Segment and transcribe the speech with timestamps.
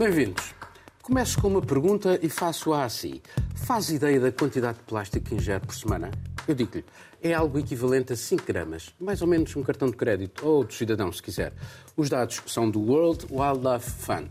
[0.00, 0.54] Bem-vindos.
[1.02, 3.20] Começo com uma pergunta e faço-a assim.
[3.54, 6.10] Faz ideia da quantidade de plástico que ingere por semana?
[6.48, 6.86] Eu digo-lhe,
[7.22, 10.72] é algo equivalente a 5 gramas, mais ou menos um cartão de crédito, ou do
[10.72, 11.52] cidadão, se quiser.
[11.98, 14.30] Os dados são do World Wildlife Fund.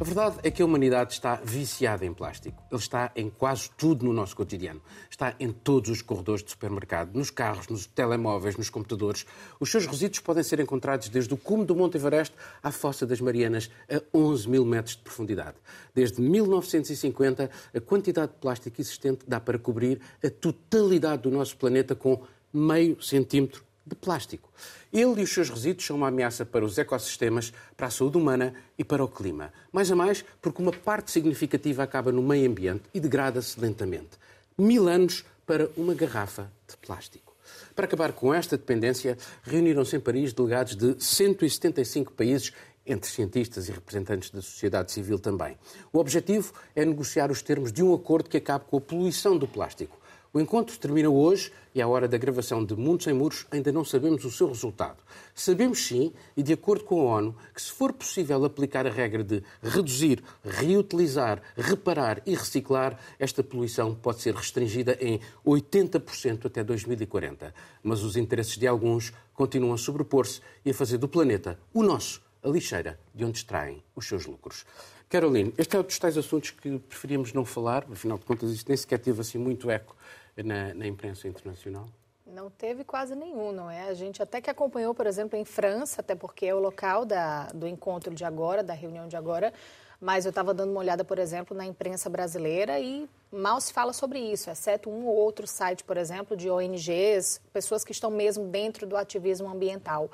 [0.00, 2.62] A verdade é que a humanidade está viciada em plástico.
[2.72, 4.80] Ele está em quase tudo no nosso cotidiano.
[5.10, 9.26] Está em todos os corredores de supermercado, nos carros, nos telemóveis, nos computadores.
[9.60, 13.20] Os seus resíduos podem ser encontrados desde o cume do Monte Everest à Fossa das
[13.20, 15.58] Marianas, a 11 mil metros de profundidade.
[15.94, 21.94] Desde 1950, a quantidade de plástico existente dá para cobrir a totalidade do nosso planeta
[21.94, 22.22] com
[22.54, 24.48] meio centímetro de plástico.
[24.92, 28.54] Ele e os seus resíduos são uma ameaça para os ecossistemas, para a saúde humana
[28.78, 29.52] e para o clima.
[29.72, 34.18] Mais a mais, porque uma parte significativa acaba no meio ambiente e degrada-se lentamente.
[34.56, 37.30] Mil anos para uma garrafa de plástico.
[37.74, 42.52] Para acabar com esta dependência, reuniram-se em Paris delegados de 175 países
[42.86, 45.56] entre cientistas e representantes da sociedade civil também.
[45.92, 49.46] O objetivo é negociar os termos de um acordo que acabe com a poluição do
[49.46, 49.99] plástico.
[50.32, 53.84] O encontro termina hoje e, à hora da gravação de Mundo Sem Muros, ainda não
[53.84, 54.98] sabemos o seu resultado.
[55.34, 59.24] Sabemos sim, e de acordo com a ONU, que se for possível aplicar a regra
[59.24, 67.52] de reduzir, reutilizar, reparar e reciclar, esta poluição pode ser restringida em 80% até 2040.
[67.82, 72.22] Mas os interesses de alguns continuam a sobrepor-se e a fazer do planeta, o nosso,
[72.40, 74.64] a lixeira de onde extraem os seus lucros.
[75.08, 78.68] Caroline, este é um dos tais assuntos que preferíamos não falar, afinal de contas isto
[78.68, 79.96] nem sequer teve assim muito eco
[80.42, 81.88] na, na imprensa internacional?
[82.26, 83.88] Não teve quase nenhum, não é?
[83.88, 87.46] A gente até que acompanhou, por exemplo, em França, até porque é o local da,
[87.48, 89.52] do encontro de agora, da reunião de agora,
[90.00, 93.92] mas eu estava dando uma olhada, por exemplo, na imprensa brasileira e mal se fala
[93.92, 98.46] sobre isso, exceto um ou outro site, por exemplo, de ONGs, pessoas que estão mesmo
[98.46, 100.10] dentro do ativismo ambiental.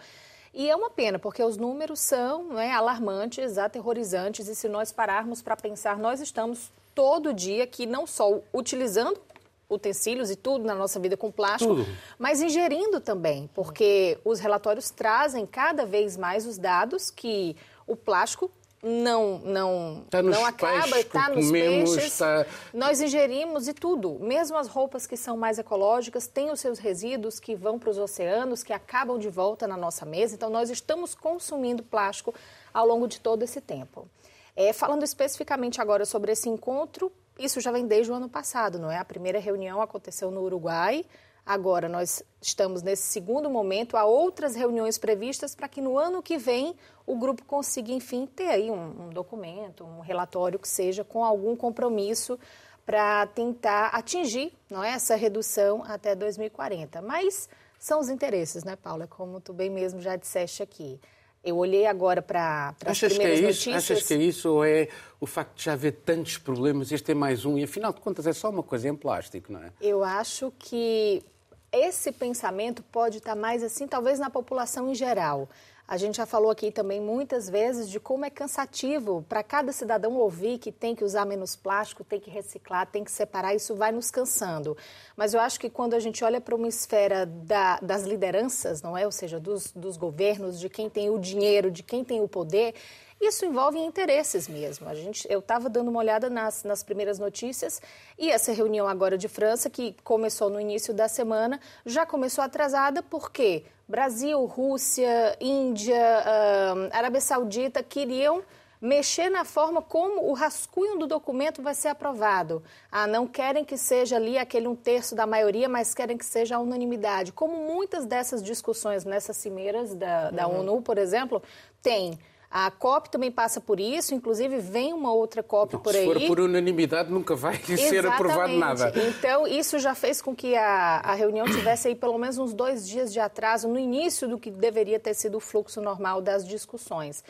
[0.52, 5.42] E é uma pena, porque os números são é, alarmantes, aterrorizantes, e se nós pararmos
[5.42, 9.20] para pensar, nós estamos todo dia aqui não só utilizando
[9.68, 11.86] utensílios e tudo na nossa vida com plástico, tudo.
[12.18, 17.56] mas ingerindo também, porque os relatórios trazem cada vez mais os dados que
[17.86, 18.50] o plástico
[18.82, 22.18] não não tá não acaba, está nos comemos, peixes.
[22.18, 22.46] Tá...
[22.72, 27.40] Nós ingerimos e tudo, mesmo as roupas que são mais ecológicas têm os seus resíduos
[27.40, 30.34] que vão para os oceanos, que acabam de volta na nossa mesa.
[30.34, 32.32] Então nós estamos consumindo plástico
[32.72, 34.08] ao longo de todo esse tempo.
[34.54, 38.90] É, falando especificamente agora sobre esse encontro, isso já vem desde o ano passado, não
[38.90, 38.98] é?
[38.98, 41.04] A primeira reunião aconteceu no Uruguai.
[41.44, 46.36] Agora nós estamos nesse segundo momento, há outras reuniões previstas para que no ano que
[46.36, 46.74] vem
[47.06, 51.54] o grupo consiga, enfim, ter aí um, um documento, um relatório que seja com algum
[51.54, 52.36] compromisso
[52.84, 57.00] para tentar atingir não é, essa redução até 2040.
[57.00, 57.48] Mas
[57.78, 59.06] são os interesses, né, Paula?
[59.06, 61.00] Como tu bem mesmo já disseste aqui.
[61.46, 63.70] Eu olhei agora para as primeiras que é isso?
[63.70, 63.76] notícias.
[63.76, 64.88] Achas que é isso ou é
[65.20, 68.26] o facto de já haver tantos problemas, este é mais um e afinal de contas
[68.26, 69.70] é só uma coisa em plástico, não é?
[69.80, 71.22] Eu acho que
[71.70, 75.48] esse pensamento pode estar mais assim, talvez na população em geral.
[75.88, 80.14] A gente já falou aqui também muitas vezes de como é cansativo para cada cidadão
[80.14, 83.92] ouvir que tem que usar menos plástico, tem que reciclar, tem que separar, isso vai
[83.92, 84.76] nos cansando.
[85.16, 88.96] Mas eu acho que quando a gente olha para uma esfera da, das lideranças, não
[88.96, 89.06] é?
[89.06, 92.74] Ou seja, dos, dos governos, de quem tem o dinheiro, de quem tem o poder,
[93.20, 94.88] isso envolve interesses mesmo.
[94.88, 97.80] A gente, eu estava dando uma olhada nas, nas primeiras notícias
[98.18, 103.02] e essa reunião agora de França, que começou no início da semana, já começou atrasada
[103.02, 108.42] porque Brasil, Rússia, Índia, uh, Arábia Saudita queriam
[108.80, 112.62] mexer na forma como o rascunho do documento vai ser aprovado.
[112.90, 116.56] Ah, não querem que seja ali aquele um terço da maioria, mas querem que seja
[116.56, 117.32] a unanimidade.
[117.32, 120.60] Como muitas dessas discussões nessas cimeiras da, da uhum.
[120.60, 121.42] ONU, por exemplo,
[121.82, 122.18] tem.
[122.58, 126.06] A COP também passa por isso, inclusive vem uma outra COP não, por aí.
[126.06, 128.94] Se for por unanimidade, nunca vai ser aprovado nada.
[128.96, 132.88] Então, isso já fez com que a, a reunião tivesse aí pelo menos uns dois
[132.88, 137.22] dias de atraso no início do que deveria ter sido o fluxo normal das discussões.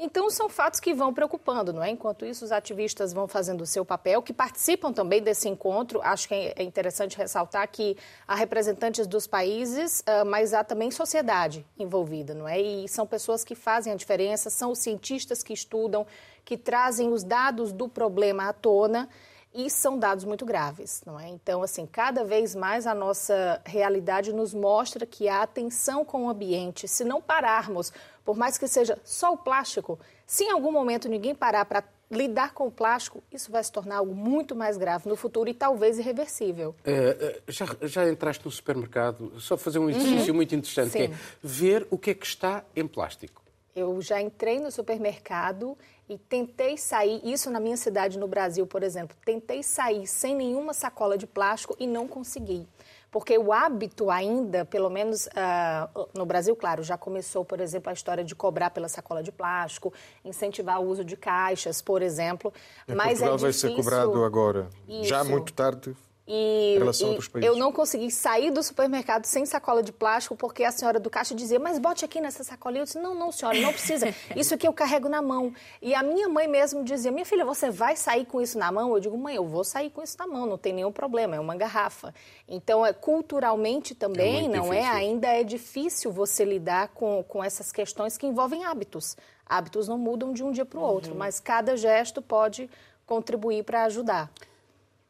[0.00, 1.90] Então, são fatos que vão preocupando, não é?
[1.90, 6.00] Enquanto isso, os ativistas vão fazendo o seu papel, que participam também desse encontro.
[6.00, 7.96] Acho que é interessante ressaltar que
[8.26, 12.60] há representantes dos países, ah, mas há também sociedade envolvida, não é?
[12.60, 16.06] E são pessoas que fazem a diferença, são os cientistas que estudam,
[16.44, 19.08] que trazem os dados do problema à tona
[19.54, 21.28] e são dados muito graves, não é?
[21.28, 26.30] Então, assim, cada vez mais a nossa realidade nos mostra que a atenção com o
[26.30, 27.92] ambiente, se não pararmos,
[28.24, 32.54] por mais que seja só o plástico, se em algum momento ninguém parar para lidar
[32.54, 35.98] com o plástico, isso vai se tornar algo muito mais grave no futuro e talvez
[35.98, 36.74] irreversível.
[36.84, 40.36] É, já, já entraste no supermercado, só fazer um exercício uhum.
[40.36, 40.98] muito interessante, Sim.
[40.98, 43.37] que é ver o que é que está em plástico.
[43.78, 45.76] Eu já entrei no supermercado
[46.08, 50.72] e tentei sair, isso na minha cidade no Brasil, por exemplo, tentei sair sem nenhuma
[50.72, 52.66] sacola de plástico e não consegui.
[53.10, 57.92] Porque o hábito ainda, pelo menos uh, no Brasil, claro, já começou, por exemplo, a
[57.92, 59.92] história de cobrar pela sacola de plástico,
[60.24, 62.52] incentivar o uso de caixas, por exemplo.
[62.86, 63.68] Em mas Portugal é difícil...
[63.70, 64.68] vai ser cobrado agora.
[64.86, 65.04] Isso.
[65.04, 65.96] Já muito tarde
[66.28, 67.46] e, e.
[67.46, 71.34] Eu não consegui sair do supermercado sem sacola de plástico porque a senhora do caixa
[71.34, 72.76] dizia, mas bote aqui nessa sacola.
[72.76, 74.14] E eu disse, não, não, senhora, não precisa.
[74.36, 75.54] Isso aqui eu carrego na mão.
[75.80, 78.92] E a minha mãe mesmo dizia, minha filha, você vai sair com isso na mão?
[78.92, 81.40] Eu digo, mãe, eu vou sair com isso na mão, não tem nenhum problema, é
[81.40, 82.14] uma garrafa.
[82.46, 84.80] Então, é, culturalmente também, é não é?
[84.80, 84.92] difícil.
[84.92, 84.96] é?
[84.96, 89.16] Ainda é difícil você lidar com, com essas questões que envolvem hábitos.
[89.46, 91.18] Hábitos não mudam de um dia para o outro, uhum.
[91.18, 92.68] mas cada gesto pode
[93.06, 94.30] contribuir para ajudar.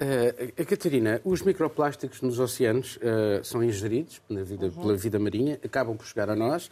[0.00, 4.70] Uh, Catarina, os microplásticos nos oceanos uh, são ingeridos vida, uhum.
[4.70, 6.68] pela vida marinha, acabam por chegar a nós.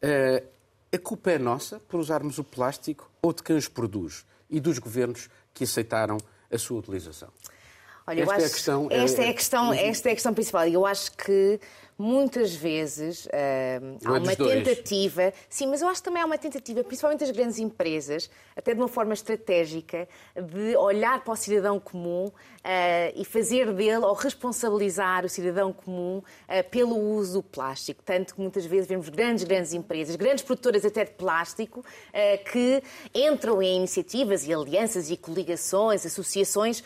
[0.00, 0.46] Uh,
[0.92, 4.78] a culpa é nossa por usarmos o plástico ou de quem os produz e dos
[4.78, 6.18] governos que aceitaram
[6.50, 7.28] a sua utilização?
[8.08, 10.66] Olha, esta, é a questão, esta é a questão, esta é a questão principal.
[10.66, 11.60] Eu acho que
[11.98, 16.82] muitas vezes uh, há uma tentativa, sim, mas eu acho que também há uma tentativa,
[16.82, 22.28] principalmente das grandes empresas, até de uma forma estratégica, de olhar para o cidadão comum
[22.28, 22.32] uh,
[23.14, 28.02] e fazer dele ou responsabilizar o cidadão comum uh, pelo uso do plástico.
[28.02, 31.84] Tanto que muitas vezes vemos grandes, grandes empresas, grandes produtoras até de plástico,
[32.52, 32.82] que
[33.14, 36.82] entram em iniciativas e alianças e coligações, associações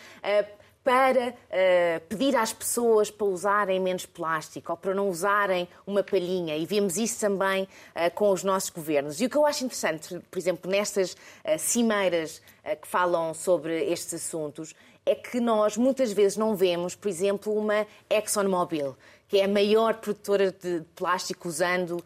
[0.85, 6.57] para uh, pedir às pessoas para usarem menos plástico ou para não usarem uma palhinha.
[6.57, 9.21] E vemos isso também uh, com os nossos governos.
[9.21, 12.43] E o que eu acho interessante, por exemplo, nestas uh, cimeiras
[12.81, 14.73] que falam sobre estes assuntos,
[15.05, 18.97] é que nós muitas vezes não vemos, por exemplo, uma ExxonMobil,
[19.33, 22.05] que é a maior produtora de plástico usando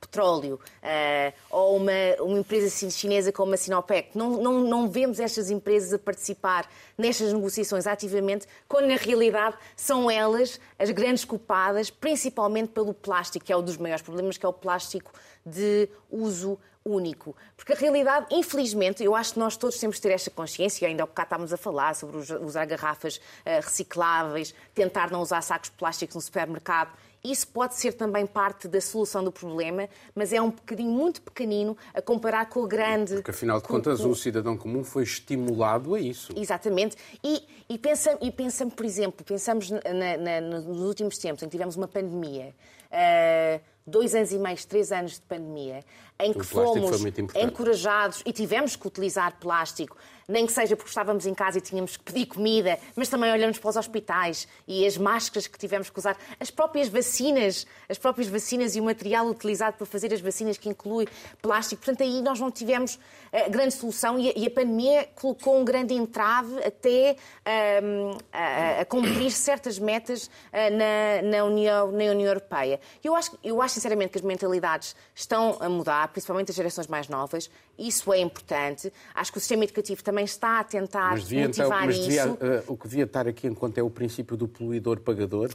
[0.00, 4.16] petróleo, uh, ou uma, uma empresa chinesa como a Sinopec.
[4.16, 6.66] Não, não, não vemos estas empresas a participar
[6.96, 13.52] nestas negociações ativamente, quando na realidade são elas as grandes culpadas, principalmente pelo plástico, que
[13.52, 15.12] é um dos maiores problemas, que é o plástico
[15.44, 16.58] de uso
[16.90, 17.36] único.
[17.56, 21.02] Porque a realidade, infelizmente, eu acho que nós todos temos de ter esta consciência, ainda
[21.02, 23.20] há bocado estávamos a falar sobre usar garrafas uh,
[23.62, 26.90] recicláveis, tentar não usar sacos plásticos no supermercado.
[27.22, 31.76] Isso pode ser também parte da solução do problema, mas é um bocadinho muito pequenino
[31.92, 33.16] a comparar com o grande.
[33.16, 36.32] Porque, afinal de contas, o cidadão comum foi estimulado a isso.
[36.34, 36.96] Exatamente.
[37.22, 39.80] E, e pensamos, e pensamos, por exemplo, pensamos na,
[40.16, 42.54] na, nos últimos tempos em que tivemos uma pandemia.
[42.90, 45.84] Uh, dois anos e meio, três anos de pandemia,
[46.18, 47.02] em que fomos
[47.34, 49.96] encorajados e tivemos que utilizar plástico
[50.30, 53.58] nem que seja porque estávamos em casa e tínhamos que pedir comida, mas também olhamos
[53.58, 58.28] para os hospitais e as máscaras que tivemos que usar, as próprias vacinas, as próprias
[58.28, 61.06] vacinas e o material utilizado para fazer as vacinas que inclui
[61.42, 61.82] plástico.
[61.82, 65.64] Portanto, aí nós não tivemos uh, grande solução e a, e a, pandemia colocou um
[65.64, 67.16] grande entrave até
[67.46, 70.30] uh, a, a, cumprir certas metas uh,
[70.76, 72.80] na, na, União, na União Europeia.
[73.02, 77.08] Eu acho, eu acho sinceramente que as mentalidades estão a mudar, principalmente as gerações mais
[77.08, 77.50] novas.
[77.78, 78.92] Isso é importante.
[79.14, 81.98] Acho que o sistema educativo também também está a tentar mas devia, motivar então, mas
[81.98, 82.32] devia, isso.
[82.34, 85.50] Uh, o que devia estar aqui enquanto é o princípio do poluidor-pagador.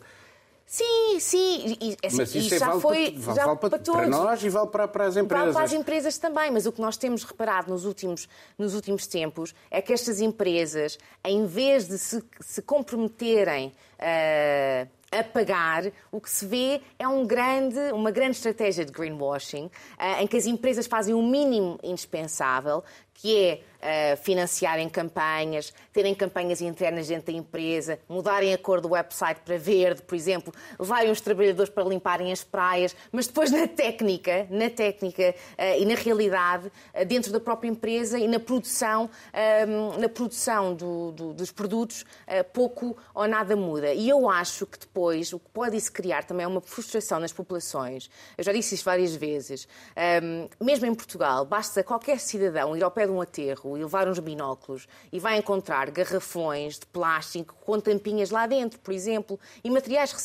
[0.66, 1.78] Sim, sim.
[1.80, 4.02] E, assim, mas isso, é já vale foi para, já vale para, para, todos.
[4.02, 5.44] para nós e vale para, para as empresas.
[5.44, 9.06] Vale para as empresas também, mas o que nós temos reparado nos últimos, nos últimos
[9.06, 13.68] tempos é que estas empresas, em vez de se, se comprometerem
[14.00, 19.66] uh, a pagar, o que se vê é um grande, uma grande estratégia de greenwashing,
[19.66, 22.84] uh, em que as empresas fazem o mínimo indispensável,
[23.16, 23.62] que é
[24.14, 29.58] uh, financiarem campanhas, terem campanhas internas dentro da empresa, mudarem a cor do website para
[29.58, 34.70] verde, por exemplo, levarem os trabalhadores para limparem as praias, mas depois na técnica, na
[34.70, 39.10] técnica uh, e na realidade, uh, dentro da própria empresa e na produção,
[40.00, 42.06] na produção do, do, dos produtos,
[42.54, 43.94] pouco ou nada muda.
[43.94, 47.32] E eu acho que depois o que pode isso criar também é uma frustração nas
[47.32, 48.10] populações.
[48.38, 49.68] Eu já disse isso várias vezes.
[50.62, 54.20] mesmo em Portugal, basta qualquer cidadão ir ao pé de um aterro e levar uns
[54.20, 60.14] binóculos e vai encontrar garrafões de plástico com tampinhas lá dentro, por exemplo, e materiais
[60.14, 60.22] que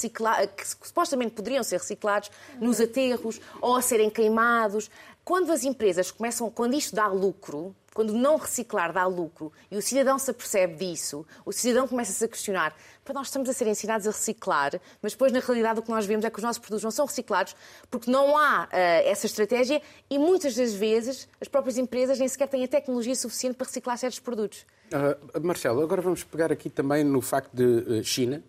[0.85, 4.91] supostamente poderiam ser reciclados nos aterros ou a serem queimados.
[5.25, 9.83] Quando as empresas começam, quando isto dá lucro, quando não reciclar dá lucro e o
[9.83, 14.07] cidadão se apercebe disso, o cidadão começa-se a questionar: para nós estamos a ser ensinados
[14.07, 16.85] a reciclar, mas depois na realidade o que nós vemos é que os nossos produtos
[16.85, 17.57] não são reciclados
[17.91, 22.49] porque não há uh, essa estratégia e muitas das vezes as próprias empresas nem sequer
[22.49, 24.65] têm a tecnologia suficiente para reciclar certos produtos.
[24.93, 28.43] Uh, Marcelo, agora vamos pegar aqui também no facto de uh, China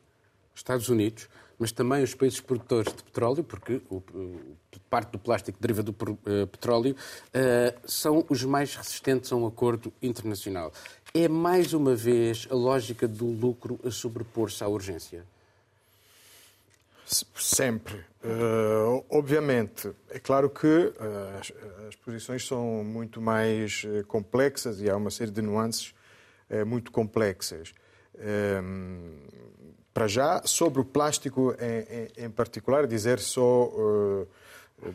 [0.53, 1.27] Estados Unidos,
[1.61, 4.01] mas também os países produtores de petróleo, porque o,
[4.89, 9.93] parte do plástico deriva do uh, petróleo, uh, são os mais resistentes a um acordo
[10.01, 10.73] internacional.
[11.13, 15.23] É mais uma vez a lógica do lucro a sobrepor-se à urgência?
[17.35, 17.97] Sempre.
[18.23, 20.93] Uh, obviamente, é claro que uh,
[21.39, 21.53] as,
[21.89, 25.93] as, posições são muito mais uh, complexas e há uma série de nuances
[26.65, 27.73] muito complexas.
[29.93, 33.69] Para já, sobre o plástico em, em, em particular, dizer só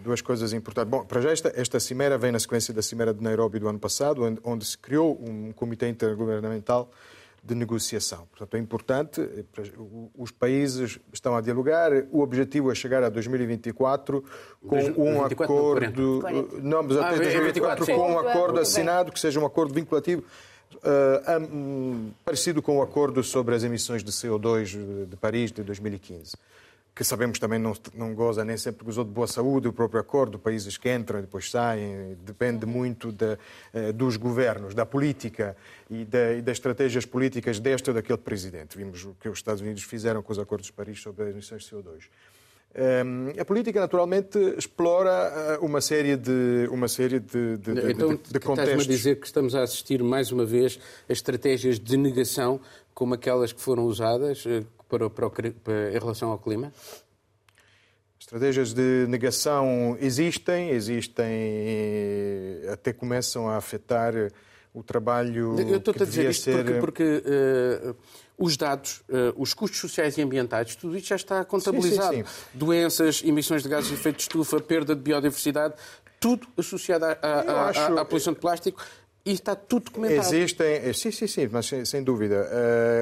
[0.03, 0.91] duas coisas importantes.
[0.91, 3.79] Bom, para já, esta, esta cimeira vem na sequência da cimeira de Nairobi do ano
[3.79, 6.91] passado, onde, onde se criou um comitê intergovernamental
[7.47, 8.27] de negociação.
[8.27, 9.47] Portanto, é importante,
[10.19, 14.25] os países estão a dialogar, o objetivo é chegar a 2024
[14.67, 16.25] com um acordo...
[16.61, 20.25] Não, mas até 2024 ah, com um acordo assinado, que seja um acordo vinculativo,
[20.75, 26.37] uh, parecido com o acordo sobre as emissões de CO2 de Paris de 2015
[26.97, 30.39] que sabemos também não, não goza, nem sempre gozou de boa saúde, o próprio acordo,
[30.39, 33.37] países que entram e depois saem, depende muito de,
[33.75, 35.55] eh, dos governos, da política
[35.91, 38.79] e, e, das estratégias políticas deste ou daquele presidente.
[38.79, 41.65] Vimos o que os Estados Unidos fizeram com os acordos de Paris sobre as emissões
[41.65, 42.05] de CO2.
[42.79, 48.33] Ehm, a política, naturalmente, explora eh, uma série de, uma série de, de, então, de,
[48.33, 48.59] de contextos.
[48.59, 50.79] Estás-me a dizer que estamos a assistir, mais uma vez,
[51.09, 52.61] a estratégias de negação
[52.93, 56.71] como aquelas que foram usadas eh, para, para, para, em relação ao clima?
[58.21, 61.25] Estratégias de negação existem, existem,
[62.71, 64.13] até começam a afetar
[64.77, 66.53] o trabalho Eu estou a dizer isto ser...
[66.53, 67.97] porque, porque uh,
[68.37, 72.15] os dados, uh, os custos sociais e ambientais, tudo isto já está contabilizado.
[72.15, 72.59] Sim, sim, sim.
[72.59, 75.73] Doenças, emissões de gases de efeito de estufa, perda de biodiversidade,
[76.21, 77.81] tudo associado à, à, acho...
[77.81, 78.85] à, à poluição de plástico
[79.25, 80.29] e está tudo documentado.
[80.29, 82.47] Existem, eh, sim, sim, sim, mas sem, sem dúvida.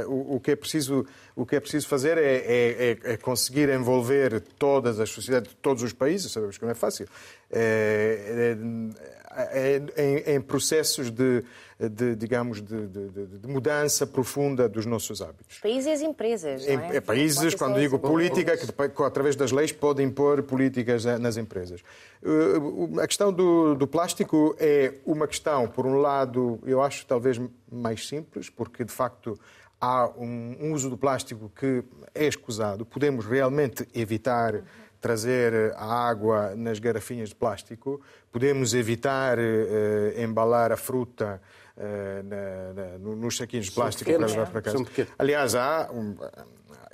[0.06, 1.04] Uh, o, o, que é preciso,
[1.34, 5.82] o que é preciso fazer é, é, é, é conseguir envolver todas as sociedades, todos
[5.82, 7.06] os países, sabemos que não é fácil,
[7.50, 8.56] é,
[9.96, 11.42] em, em, processos de,
[11.78, 15.58] de digamos, de, de, de, mudança profunda dos nossos hábitos.
[15.58, 16.96] Países e as empresas, não é?
[16.96, 21.80] é países, quando digo política, que através das leis podem impor políticas nas empresas.
[22.22, 27.40] Uh, a questão do, do plástico é uma questão, por um lado, eu acho talvez
[27.70, 29.38] mais simples, porque de facto
[29.80, 31.82] há um, um uso do plástico que
[32.14, 32.86] é escusado.
[32.86, 34.62] Podemos realmente evitar
[35.04, 38.00] trazer a água nas garrafinhas de plástico,
[38.32, 41.42] podemos evitar uh, embalar a fruta
[41.76, 44.82] uh, na, na, nos saquinhos de plástico para levar para casa.
[45.18, 46.16] Aliás, há um,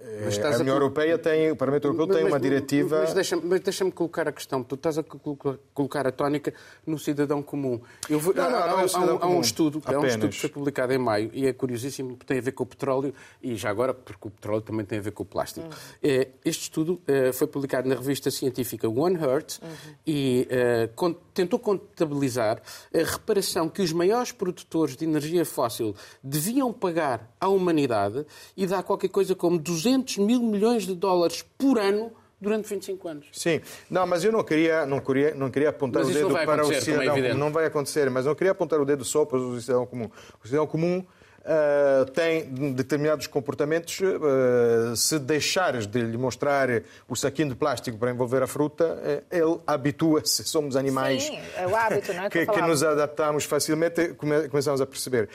[0.01, 0.79] a União a...
[0.79, 3.01] Europeia tem, o Parlamento Europeu mas, tem uma diretiva.
[3.01, 4.63] Mas deixa-me deixa colocar a questão.
[4.63, 6.53] Tu estás a colocar a tónica
[6.87, 7.81] no cidadão comum.
[8.09, 10.41] Eu vou, não, não, há, não é há, há, um estudo, há um estudo que
[10.41, 13.71] foi publicado em maio e é curiosíssimo, tem a ver com o petróleo e já
[13.71, 15.67] agora, porque o petróleo também tem a ver com o plástico.
[15.67, 16.25] Uhum.
[16.45, 19.95] Este estudo eh, foi publicado na revista científica One Hertz uhum.
[20.07, 22.61] e uh, tentou contabilizar
[22.95, 28.25] a reparação que os maiores produtores de energia fóssil deviam pagar à humanidade
[28.57, 33.27] e dá qualquer coisa como 200 mil milhões de dólares por ano durante 25 anos.
[33.33, 36.81] Sim, não, mas eu não queria, não queria, não queria apontar o dedo para o
[36.81, 37.35] cidadão comum.
[37.35, 40.11] Não vai acontecer, mas não queria apontar o dedo só para o cidadão comum.
[40.43, 41.05] O cidadão comum
[41.41, 42.45] Uh, tem
[42.75, 43.99] determinados comportamentos.
[43.99, 46.69] Uh, se deixares de lhe mostrar
[47.09, 50.45] o saquinho de plástico para envolver a fruta, uh, ele habitua-se.
[50.45, 52.29] Somos animais Sim, é o hábito, não é?
[52.31, 54.09] que, que nos adaptamos facilmente.
[54.15, 55.31] Come, começamos a perceber.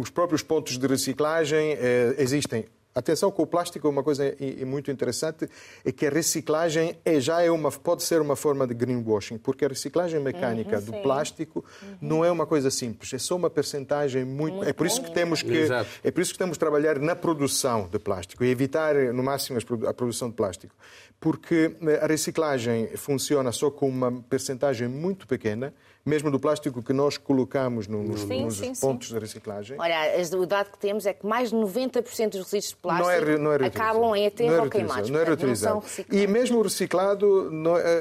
[0.00, 1.76] os próprios pontos de reciclagem
[2.16, 4.34] existem Atenção com o plástico, uma coisa
[4.66, 5.48] muito interessante
[5.84, 9.64] é que a reciclagem é, já é uma, pode ser uma forma de greenwashing, porque
[9.64, 11.96] a reciclagem mecânica uhum, do plástico uhum.
[12.00, 15.12] não é uma coisa simples, é só uma percentagem muito, muito é por isso que
[15.12, 15.88] temos que Exato.
[16.02, 19.58] é por isso que temos que trabalhar na produção de plástico e evitar no máximo
[19.86, 20.74] a produção de plástico,
[21.20, 25.72] porque eh, a reciclagem funciona só com uma percentagem muito pequena
[26.04, 29.14] mesmo do plástico que nós colocamos nos, sim, nos sim, pontos sim.
[29.14, 29.76] de reciclagem.
[29.78, 33.10] Olha, o dado que temos é que mais de 90% dos resíduos de plástico não
[33.10, 35.10] é, não é acabam em aterro é ou queimados.
[35.10, 35.82] Não é reutilizado.
[36.10, 37.50] E mesmo o reciclado,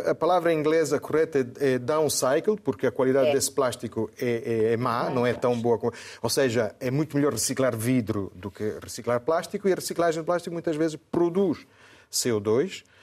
[0.05, 3.33] a palavra inglesa correta é, é downcycle, porque a qualidade é.
[3.33, 5.77] desse plástico é, é, é má, não é tão boa.
[5.77, 5.93] Como...
[6.21, 10.25] Ou seja, é muito melhor reciclar vidro do que reciclar plástico, e a reciclagem de
[10.25, 11.65] plástico muitas vezes produz
[12.11, 12.98] CO2 eh,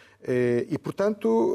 [0.68, 1.54] e, portanto,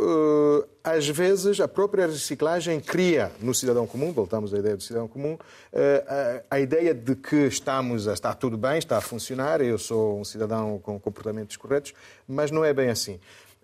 [0.84, 5.10] eh, às vezes a própria reciclagem cria no cidadão comum, voltamos à ideia do cidadão
[5.10, 5.38] comum,
[5.74, 10.24] eh, a ideia de que estamos, está tudo bem, está a funcionar, eu sou um
[10.24, 11.94] cidadão com comportamentos corretos,
[12.26, 13.20] mas não é bem assim.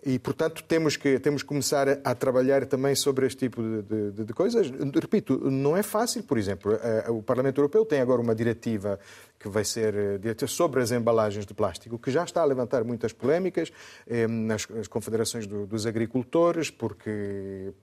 [0.06, 4.12] E, portanto, temos que, temos que começar a, a trabalhar também sobre este tipo de,
[4.12, 4.70] de, de, coisas.
[4.70, 6.72] Repito, não é fácil, por exemplo,
[7.10, 9.00] o Parlamento Europeu tem agora uma diretiva
[9.40, 13.12] que vai ser eh, sobre as embalagens de plástico, que já está a levantar muitas
[13.12, 13.72] polémicas
[14.08, 17.74] eh, nas confederações dos agricultores, porque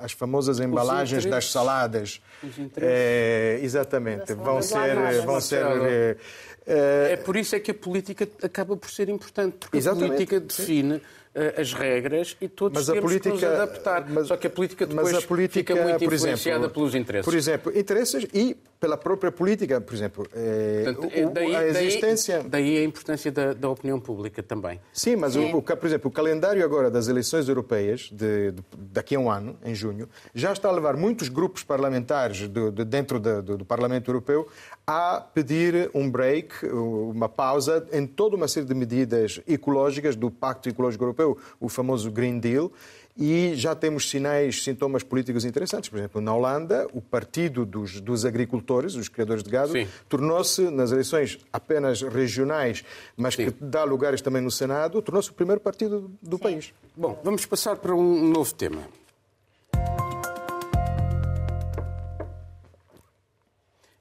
[0.00, 2.20] as famosas embalagens das saladas,
[2.76, 5.64] é, exatamente, vão ser, vão ser
[6.66, 10.38] é, é, por isso é que a política acaba por ser importante, porque a política
[10.38, 11.19] define sim
[11.56, 14.08] as regras e todos mas temos política, que nos adaptar.
[14.08, 17.24] Mas, Só que a política depois a política, fica muito influenciada exemplo, pelos interesses.
[17.24, 20.26] Por exemplo, interesses e pela própria política, por exemplo.
[20.34, 22.38] É, Portanto, o, daí, a existência...
[22.38, 24.80] Daí, daí a importância da, da, opinião pública também.
[24.92, 29.14] Sim, mas, o, o, por exemplo, o calendário agora das eleições europeias, de, de, daqui
[29.14, 33.20] a um ano, em junho, já está a levar muitos grupos parlamentares do, de, dentro
[33.20, 34.48] do, do Parlamento Europeu
[34.86, 40.68] a pedir um break, uma pausa em toda uma série de medidas ecológicas do Pacto
[40.68, 42.72] Ecológico Europeu, o famoso Green Deal,
[43.16, 45.90] e já temos sinais, sintomas políticos interessantes.
[45.90, 49.74] Por exemplo, na Holanda, o Partido dos, dos Agricultores, os criadores de gado,
[50.08, 52.82] tornou-se, nas eleições apenas regionais,
[53.16, 53.50] mas Sim.
[53.50, 56.42] que dá lugares também no Senado, tornou-se o primeiro partido do Sim.
[56.42, 56.72] país.
[56.96, 58.82] Bom, vamos passar para um novo tema.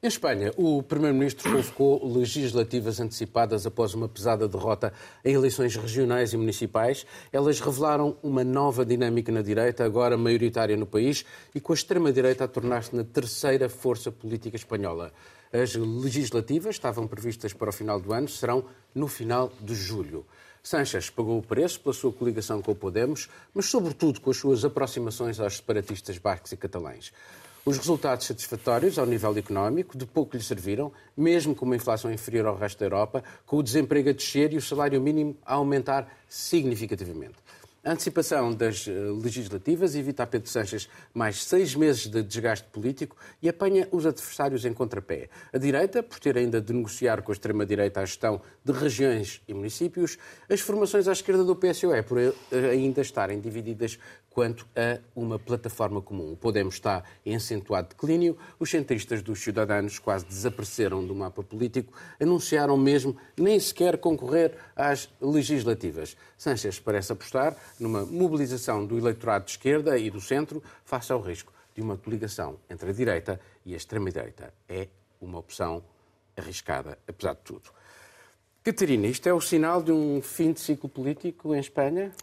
[0.01, 4.93] Em Espanha, o Primeiro-Ministro convocou legislativas antecipadas após uma pesada derrota
[5.25, 7.05] em eleições regionais e municipais.
[7.33, 12.45] Elas revelaram uma nova dinâmica na direita, agora maioritária no país, e com a extrema-direita
[12.45, 15.11] a tornar-se na terceira força política espanhola.
[15.51, 18.63] As legislativas estavam previstas para o final do ano, serão
[18.95, 20.25] no final de julho.
[20.63, 24.63] Sanches pagou o preço pela sua coligação com o Podemos, mas sobretudo com as suas
[24.63, 27.11] aproximações aos separatistas bascos e catalães.
[27.65, 32.47] Os resultados satisfatórios ao nível económico de pouco lhe serviram, mesmo com uma inflação inferior
[32.47, 36.07] ao resto da Europa, com o desemprego a descer e o salário mínimo a aumentar
[36.27, 37.35] significativamente.
[37.83, 43.15] A antecipação das eh, legislativas evita a Pedro Sanches mais seis meses de desgaste político
[43.41, 45.29] e apanha os adversários em contrapé.
[45.53, 49.53] A direita, por ter ainda de negociar com a extrema-direita a gestão de regiões e
[49.53, 50.17] municípios,
[50.49, 52.33] as formações à esquerda do PSOE, por eh,
[52.69, 53.97] ainda estarem divididas
[54.39, 56.32] quanto a uma plataforma comum.
[56.32, 61.91] O Podemos está em acentuado declínio, os centristas dos Cidadãos quase desapareceram do mapa político,
[62.17, 66.15] anunciaram mesmo nem sequer concorrer às legislativas.
[66.38, 71.52] Sanchez parece apostar numa mobilização do eleitorado de esquerda e do centro face ao risco
[71.75, 74.54] de uma coligação entre a direita e a extrema-direita.
[74.69, 74.88] É
[75.19, 75.84] uma opção
[76.38, 77.69] arriscada, apesar de tudo.
[78.63, 82.13] Catarina, isto é o sinal de um fim de ciclo político em Espanha?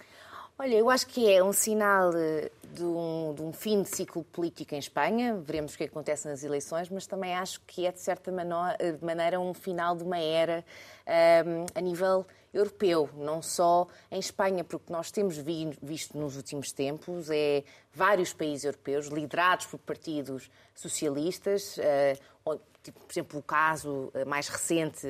[0.58, 4.24] Olha, eu acho que é um sinal eh, de um, de um, fim de ciclo
[4.24, 8.00] político em Espanha, veremos o que acontece nas eleições, mas também acho que é, de
[8.00, 10.64] certa eh, maneira, um final de uma era
[11.06, 16.72] um, ehm, a nível europeu, não só em Espanha, porque nós temos visto nos últimos
[16.72, 24.48] tempos é vários países europeus liderados por partidos socialistas, uh, por exemplo, o caso mais
[24.48, 25.06] recente,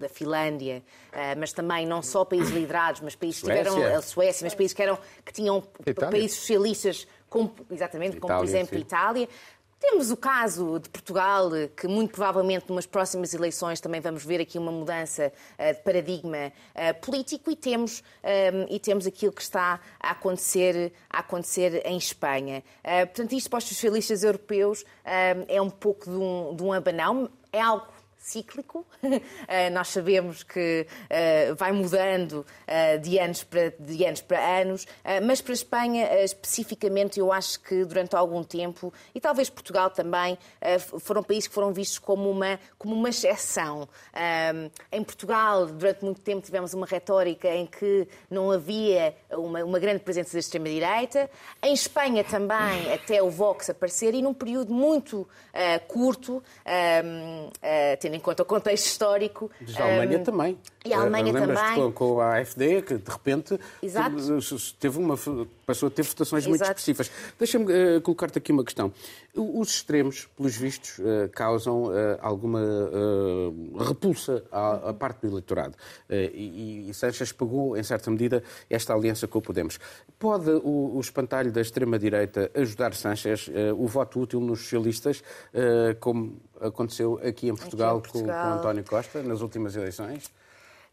[0.00, 0.82] da Finlândia,
[1.12, 4.74] eh, mas também não só países liderados, mas países que tiveram a Suécia, mas países
[4.74, 6.10] que, eram, que tinham Itália.
[6.10, 8.82] países socialistas, como, exatamente, como Itália, por exemplo sim.
[8.82, 9.28] Itália.
[9.80, 14.58] Temos o caso de Portugal, que muito provavelmente numas próximas eleições também vamos ver aqui
[14.58, 19.80] uma mudança uh, de paradigma uh, político e temos, um, e temos aquilo que está
[19.98, 22.62] a acontecer, a acontecer em Espanha.
[22.84, 24.84] Uh, portanto, isto para os socialistas europeus
[25.48, 27.86] é um pouco de um, de um abanão, é algo
[28.20, 28.86] cíclico.
[29.48, 34.86] Eh, nós sabemos que uh, vai mudando uh, de, anos para, de anos para anos,
[35.24, 40.38] mas para a Espanha especificamente eu acho que durante algum tempo, e talvez Portugal também,
[41.00, 43.88] foram países que foram vistos como uma, como uma exceção.
[44.92, 50.00] em Portugal, durante muito tempo, tivemos uma retórica em que não havia uma, uma grande
[50.00, 51.28] presença da extrema-direita.
[51.62, 55.28] Em Espanha também, até o Vox aparecer, e num período muito
[55.88, 56.42] curto,
[58.10, 59.50] tendo em conta o contexto histórico.
[59.60, 60.58] Diz a Alemanha um, também.
[60.84, 61.74] E a Alemanha também.
[61.74, 64.16] Com, com a AFD, que de repente Exato.
[64.78, 65.16] teve uma,
[65.64, 66.50] passou a ter votações Exato.
[66.50, 67.10] muito específicas.
[67.38, 68.92] Deixa-me uh, colocar-te aqui uma questão.
[69.34, 72.60] Os extremos, pelos vistos, uh, causam uh, alguma
[73.78, 75.76] repulsa à, à, parte do eleitorado.
[76.10, 79.78] E, e Sanchez pagou, em certa medida, esta aliança com o Podemos.
[80.18, 85.22] Pode o, o espantalho da extrema-direita ajudar Sanchez, o voto útil nos socialistas,
[86.00, 88.44] como aconteceu aqui em Portugal, aqui em Portugal.
[88.44, 90.30] Com, com António Costa, nas últimas eleições?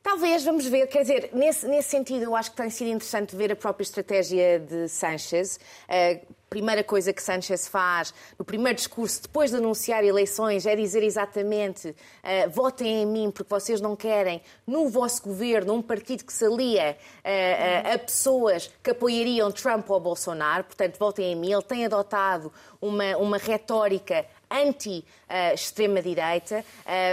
[0.01, 0.87] Talvez, vamos ver.
[0.87, 4.59] Quer dizer, nesse, nesse sentido, eu acho que tem sido interessante ver a própria estratégia
[4.59, 5.59] de Sanchez.
[5.83, 11.03] Uh, primeira coisa que Sanchez faz, no primeiro discurso, depois de anunciar eleições, é dizer
[11.03, 16.31] exatamente uh, votem em mim porque vocês não querem no vosso governo um partido que
[16.31, 21.51] se alia uh, uh, a pessoas que apoiariam Trump ou Bolsonaro, portanto votem em mim.
[21.51, 22.51] Ele tem adotado
[22.81, 26.63] uma, uma retórica anti-extrema-direita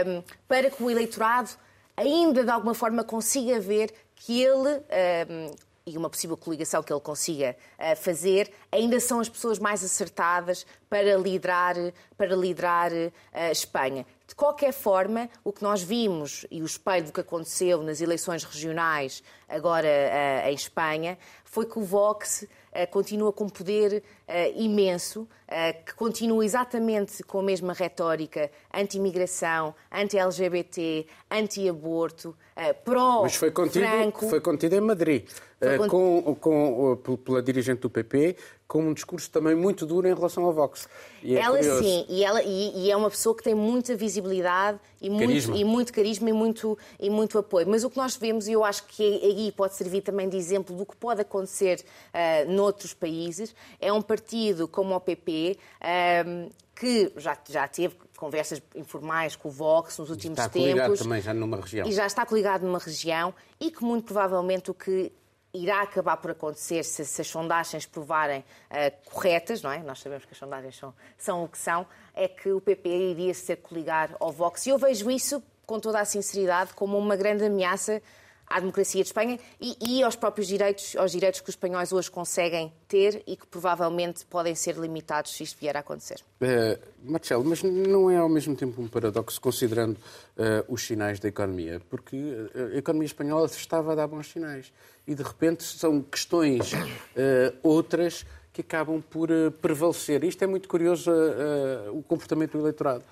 [0.06, 1.50] um, para que o eleitorado
[1.96, 4.82] ainda de alguma forma consiga ver que ele
[5.28, 5.54] um,
[5.86, 10.66] e uma possível coligação que ele consiga uh, fazer, ainda são as pessoas mais acertadas
[10.88, 11.74] para liderar,
[12.16, 13.12] para liderar uh,
[13.52, 14.06] Espanha.
[14.26, 18.44] De qualquer forma, o que nós vimos e o espelho do que aconteceu nas eleições
[18.44, 22.46] regionais agora uh, em Espanha foi que o Vox
[22.90, 23.48] continua com um
[24.26, 25.28] poder imenso,
[25.86, 32.34] que continua exatamente com a mesma retórica anti-imigração, anti-LGBT, anti-aborto,
[32.84, 33.22] pró-Franco.
[33.22, 33.86] Mas foi contido,
[34.28, 35.24] foi contido em Madrid.
[35.64, 38.36] Eh, com, com, pela dirigente do PP,
[38.68, 40.88] com um discurso também muito duro em relação ao Vox.
[41.24, 41.82] É ela curioso.
[41.82, 45.64] sim, e, ela, e, e, é uma pessoa que tem muita visibilidade e muito, e
[45.64, 47.66] muito carisma e muito, e muito apoio.
[47.68, 50.76] Mas o que nós vemos, e eu acho que aí pode servir também de exemplo
[50.76, 56.48] do que pode acontecer uh, noutros países, é um partido como o PP, uh, eh,
[56.74, 60.92] que já, já teve conversas informais com o Vox nos últimos está tempos.
[60.92, 61.86] Está também já numa região.
[61.86, 65.12] E já está coligado numa região e que muito provavelmente o que
[65.52, 69.78] irá acabar por acontecer se, se as sondagens provarem uh, corretas, não é?
[69.82, 73.34] Nós sabemos que as sondagens são, são o que são, é que o PP iria
[73.34, 74.66] ser coligar ao Vox.
[74.66, 78.00] E eu vejo isso, com toda a sinceridade, como uma grande ameaça
[78.46, 82.10] à democracia de Espanha e, e, aos próprios direitos, aos direitos que os espanhóis hoje
[82.10, 86.20] conseguem ter e que provavelmente podem ser limitados se isto vier a acontecer.
[86.40, 91.28] Uh, Marcelo, mas não é ao mesmo tempo um paradoxo considerando uh, os sinais da
[91.28, 91.80] economia?
[91.88, 92.16] Porque
[92.74, 94.72] a economia espanhola estava a dar bons sinais
[95.06, 99.28] e de repente são questões uh, outras que acabam por
[99.60, 100.22] prevalecer.
[100.22, 101.10] Isto é muito curioso,
[101.92, 103.02] o comportamento do eleitorado.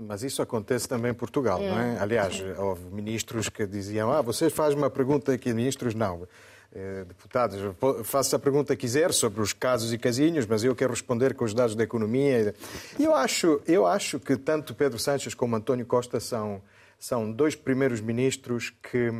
[0.00, 1.68] Mas isso acontece também em Portugal, é.
[1.68, 1.98] não é?
[2.00, 6.26] Aliás, houve ministros que diziam: ah, você faz uma pergunta aqui, ministros não.
[6.72, 7.58] Eh, deputados,
[8.04, 11.44] faça a pergunta que quiser sobre os casos e casinhos, mas eu quero responder com
[11.44, 12.54] os dados da economia.
[12.98, 16.62] Eu acho, eu acho que tanto Pedro Sanches como António Costa são,
[16.98, 19.10] são dois primeiros ministros que,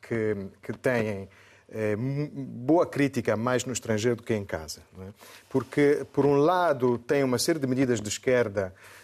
[0.00, 1.28] que, que têm
[1.70, 4.80] é, boa crítica mais no estrangeiro do que em casa.
[5.00, 5.08] É?
[5.50, 8.74] Porque, por um lado, tem uma série de medidas de esquerda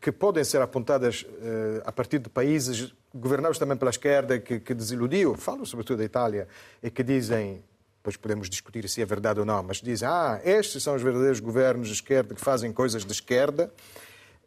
[0.00, 4.74] que podem ser apontadas eh, a partir de países governados também pela esquerda que, que
[4.74, 6.48] desiludiu, falo sobretudo da Itália,
[6.82, 7.62] e que dizem,
[7.98, 11.40] depois podemos discutir se é verdade ou não, mas dizem, ah, estes são os verdadeiros
[11.40, 13.72] governos de esquerda que fazem coisas de esquerda.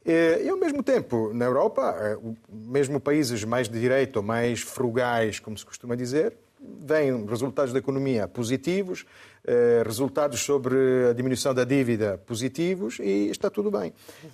[0.04, 2.18] E, ao mesmo tempo, na Europa, eh,
[2.50, 7.80] mesmo países mais de direita ou mais frugais, como se costuma dizer, vêm resultados da
[7.80, 9.06] economia positivos,
[9.44, 10.76] eh, resultados sobre
[11.10, 13.94] a diminuição da dívida positivos e está tudo bem.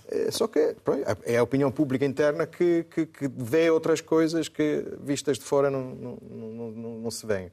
[0.10, 0.76] Eh, só que
[1.24, 5.70] é a opinião pública interna que, que, que vê outras coisas que, vistas de fora,
[5.70, 7.50] não, não, não, não se veem.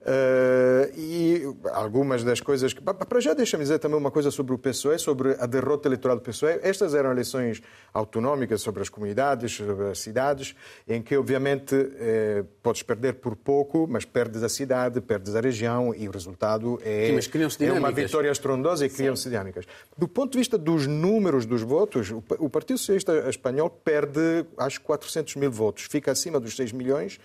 [0.00, 2.80] Uh, e algumas das coisas que.
[2.80, 6.22] Para já, deixa-me dizer também uma coisa sobre o PSOE, sobre a derrota eleitoral do
[6.22, 6.58] PSOE.
[6.62, 7.60] Estas eram eleições
[7.92, 10.56] autonómicas sobre as comunidades, sobre as cidades,
[10.88, 15.94] em que, obviamente, eh, podes perder por pouco, mas perdes a cidade, perdes a região
[15.94, 19.66] e o resultado é, Sim, é uma vitória estrondosa e criam-se dinâmicas.
[19.98, 25.36] Do ponto de vista dos números dos votos, o Partido Socialista Espanhol perde, acho, 400
[25.36, 27.20] mil votos, fica acima dos 6 milhões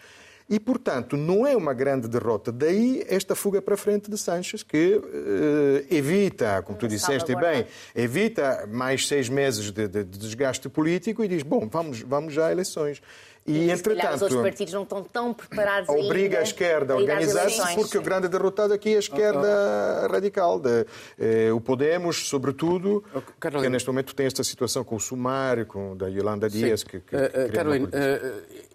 [0.47, 2.51] e, portanto, não é uma grande derrota.
[2.51, 8.67] Daí esta fuga para frente de Sanches, que eh, evita, como tu disseste bem, evita
[8.71, 12.51] mais seis meses de, de, de, desgaste político e diz, bom, vamos, vamos já a
[12.51, 13.01] eleições.
[13.47, 17.75] E, e entretanto, os outros partidos não estão tão preparados Obriga a esquerda a organizar-se,
[17.75, 20.11] porque o grande derrotado aqui é a esquerda oh, oh.
[20.11, 20.59] radical.
[20.59, 20.85] De,
[21.19, 25.95] eh, o Podemos, sobretudo, oh, que neste momento tem esta situação com o Sumário, com
[25.95, 26.83] da Yolanda Dias.
[26.83, 28.74] Que, que, uh, uh, Carolina, uh,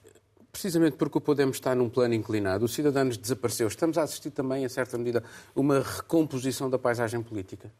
[0.52, 3.68] Precisamente porque o Podemos está num plano inclinado, os cidadãos desapareceu.
[3.68, 5.22] Estamos a assistir também, em certa medida,
[5.54, 7.70] uma recomposição da paisagem política?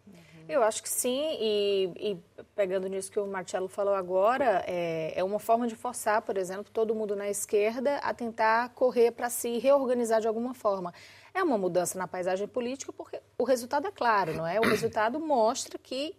[0.48, 5.22] Eu acho que sim, e, e, pegando nisso que o Marcelo falou agora, é, é,
[5.22, 9.59] uma forma de forçar, por exemplo, todo mundo na esquerda a tentar correr para se
[9.59, 10.92] reorganizar de alguma forma.
[11.33, 14.59] É uma mudança na paisagem política porque o resultado é claro, não é?
[14.59, 16.16] O resultado mostra que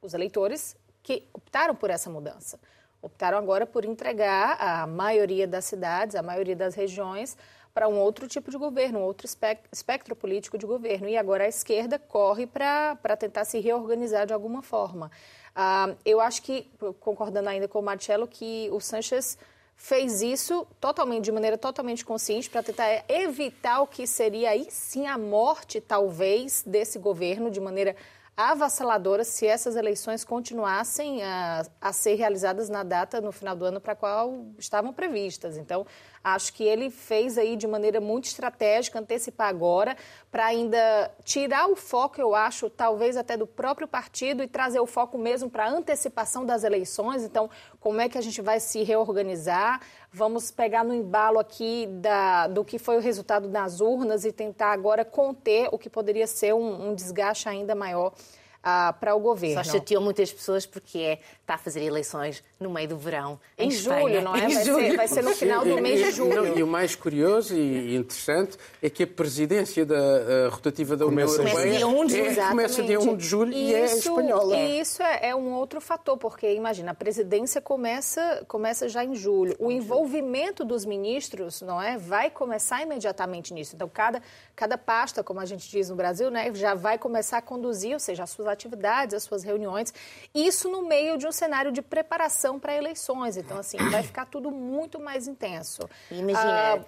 [0.00, 2.60] os eleitores que optaram por essa mudança
[3.06, 7.36] optaram agora por entregar a maioria das cidades, a maioria das regiões,
[7.72, 9.28] para um outro tipo de governo, um outro
[9.72, 11.08] espectro político de governo.
[11.08, 15.10] E agora a esquerda corre para tentar se reorganizar de alguma forma.
[15.54, 16.68] Ah, eu acho que,
[17.00, 19.38] concordando ainda com o Marcelo, que o Sanches
[19.76, 25.06] fez isso totalmente de maneira totalmente consciente para tentar evitar o que seria aí sim
[25.06, 27.94] a morte talvez desse governo de maneira
[28.36, 33.80] avassaladora se essas eleições continuassem a, a ser realizadas na data no final do ano
[33.80, 35.56] para qual estavam previstas.
[35.56, 35.86] Então,
[36.26, 39.96] Acho que ele fez aí de maneira muito estratégica antecipar agora
[40.28, 44.86] para ainda tirar o foco, eu acho, talvez até do próprio partido e trazer o
[44.86, 47.22] foco mesmo para a antecipação das eleições.
[47.22, 49.80] Então, como é que a gente vai se reorganizar?
[50.16, 54.72] Vamos pegar no embalo aqui da, do que foi o resultado das urnas e tentar
[54.72, 58.14] agora conter o que poderia ser um, um desgaste ainda maior
[58.62, 59.62] ah, para o governo.
[59.62, 63.38] Só chateou muitas pessoas porque é, está a fazer eleições no meio do verão.
[63.56, 64.40] Em, em julho, não é?
[64.40, 66.58] Vai ser, vai, ser, no final do mês de julho.
[66.58, 71.54] e o mais curioso e interessante é que a presidência da rotativa da União Europeia
[71.54, 74.56] começa dia 1 de julho, é, começa dia 1 de julho e, e é espanhola.
[74.56, 79.14] E isso é, é, um outro fator, porque imagina, a presidência começa, começa já em
[79.14, 79.54] julho.
[79.60, 83.76] O envolvimento dos ministros, não é, vai começar imediatamente nisso.
[83.76, 84.20] Então, cada,
[84.56, 88.00] cada pasta, como a gente diz no Brasil, né, já vai começar a conduzir, ou
[88.00, 89.94] seja, as suas atividades, as suas reuniões.
[90.34, 93.36] Isso no meio de um cenário de preparação para eleições.
[93.36, 95.88] Então, assim, vai ficar tudo muito mais intenso.
[96.10, 96.84] Imagina, ah,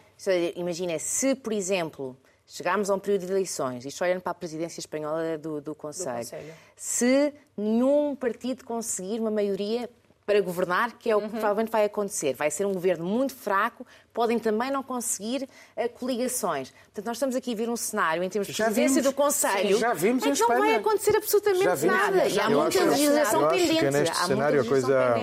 [0.57, 4.81] imagina se, por exemplo, chegarmos a um período de eleições, isto olhando para a presidência
[4.81, 9.89] espanhola do, do, Conselho, do Conselho, se nenhum partido conseguir uma maioria
[10.29, 11.31] para governar, que é o que uhum.
[11.31, 12.35] provavelmente vai acontecer.
[12.35, 16.71] Vai ser um governo muito fraco, podem também não conseguir uh, coligações.
[16.71, 19.81] Portanto, nós estamos aqui a ver um cenário em termos de presidência do Conselho sim,
[19.81, 22.29] já vimos em que não vai acontecer absolutamente nada.
[22.29, 23.79] E há muita legislação pendente.
[23.79, 25.15] Que neste cenário a coisa,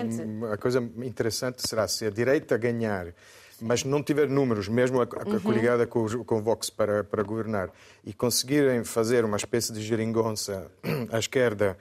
[0.52, 3.14] a coisa interessante será se a direita ganhar
[3.62, 5.40] mas não tiver números, mesmo a, a uhum.
[5.40, 7.70] coligada com, com o Vox para, para governar,
[8.04, 10.70] e conseguirem fazer uma espécie de geringonça
[11.10, 11.78] à esquerda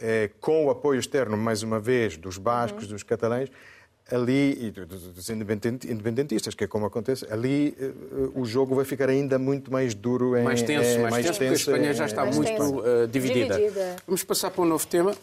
[0.00, 2.90] eh, com o apoio externo, mais uma vez, dos bascos, uhum.
[2.90, 3.50] dos catalães,
[4.10, 7.92] ali, e dos independentistas, que é como acontece, ali eh,
[8.34, 10.36] o jogo vai ficar ainda muito mais duro.
[10.36, 13.06] Em, mais tenso, é, mais, mais tenso, tenso, porque a Espanha já está muito uh,
[13.06, 13.56] dividida.
[13.56, 13.96] dividida.
[14.06, 15.14] Vamos passar para um novo tema.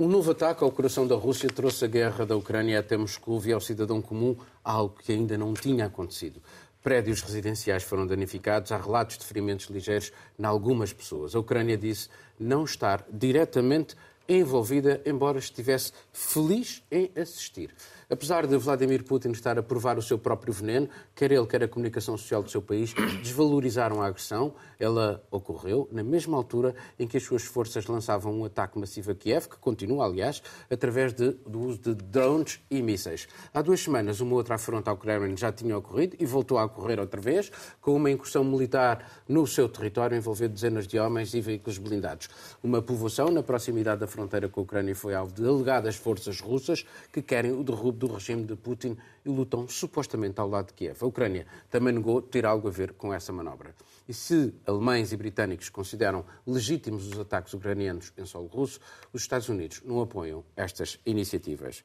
[0.00, 3.52] Um novo ataque ao coração da Rússia trouxe a guerra da Ucrânia até Moscou e
[3.52, 6.40] ao cidadão comum, algo que ainda não tinha acontecido.
[6.82, 11.34] Prédios residenciais foram danificados, há relatos de ferimentos ligeiros em algumas pessoas.
[11.34, 13.96] A Ucrânia disse não estar diretamente
[14.28, 17.74] envolvida, embora estivesse feliz em assistir.
[18.10, 21.68] Apesar de Vladimir Putin estar a provar o seu próprio veneno, quer ele, quer a
[21.68, 24.54] comunicação social do seu país desvalorizaram a agressão.
[24.80, 29.14] Ela ocorreu na mesma altura em que as suas forças lançavam um ataque massivo a
[29.14, 33.28] Kiev, que continua, aliás, através de, do uso de drones e mísseis.
[33.52, 36.98] Há duas semanas, uma outra afronta ao Kremlin já tinha ocorrido e voltou a ocorrer
[36.98, 41.76] outra vez, com uma incursão militar no seu território, envolvendo dezenas de homens e veículos
[41.76, 42.30] blindados.
[42.62, 46.86] Uma povoação na proximidade da fronteira com a Ucrânia foi alvo de alegadas forças russas
[47.12, 51.02] que querem o derrubo do regime de Putin e lutam supostamente ao lado de Kiev.
[51.02, 53.74] A Ucrânia também negou ter algo a ver com essa manobra.
[54.08, 58.80] E se alemães e britânicos consideram legítimos os ataques ucranianos em solo russo,
[59.12, 61.84] os Estados Unidos não apoiam estas iniciativas.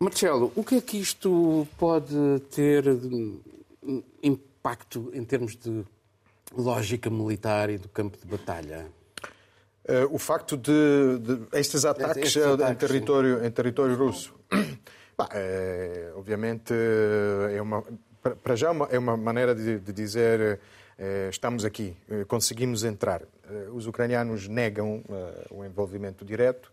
[0.00, 2.14] Marcelo, o que é que isto pode
[2.50, 2.84] ter
[4.22, 5.84] impacto em termos de
[6.52, 8.97] lógica militar e do campo de batalha?
[9.88, 14.34] Uh, o facto de, de estes ataques, estes ataques em, território, em território russo,
[15.16, 16.74] bah, é, obviamente,
[17.54, 17.82] é uma,
[18.42, 20.60] para já é uma maneira de, de dizer
[20.98, 21.96] é, estamos aqui,
[22.26, 23.22] conseguimos entrar.
[23.72, 25.02] Os ucranianos negam
[25.50, 26.70] o envolvimento direto.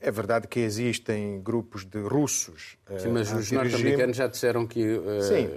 [0.00, 2.76] É verdade que existem grupos de russos.
[2.98, 4.80] Sim, mas os norte-americanos já disseram que
[5.22, 5.48] Sim.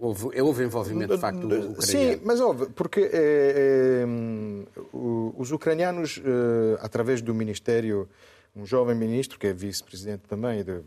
[0.00, 1.82] Houve, houve envolvimento, de facto, ucraniano.
[1.82, 4.06] Sim, mas houve, porque é, é,
[5.36, 8.08] os ucranianos, é, através do Ministério,
[8.54, 10.80] um jovem ministro, que é vice-presidente também, de,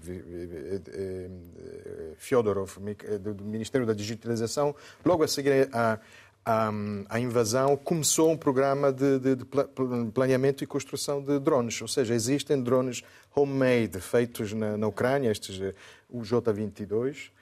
[2.18, 2.78] Fyodorov,
[3.20, 4.74] do Ministério da Digitalização,
[5.06, 6.00] logo a seguir a,
[6.46, 6.72] a,
[7.10, 9.46] a invasão, começou um programa de, de, de,
[10.14, 11.82] planeamento e construção de drones.
[11.82, 13.04] Ou seja, existem drones
[13.36, 15.60] homemade, feitos na, na Ucrânia, estes,
[16.10, 17.41] o J-22, Ehm,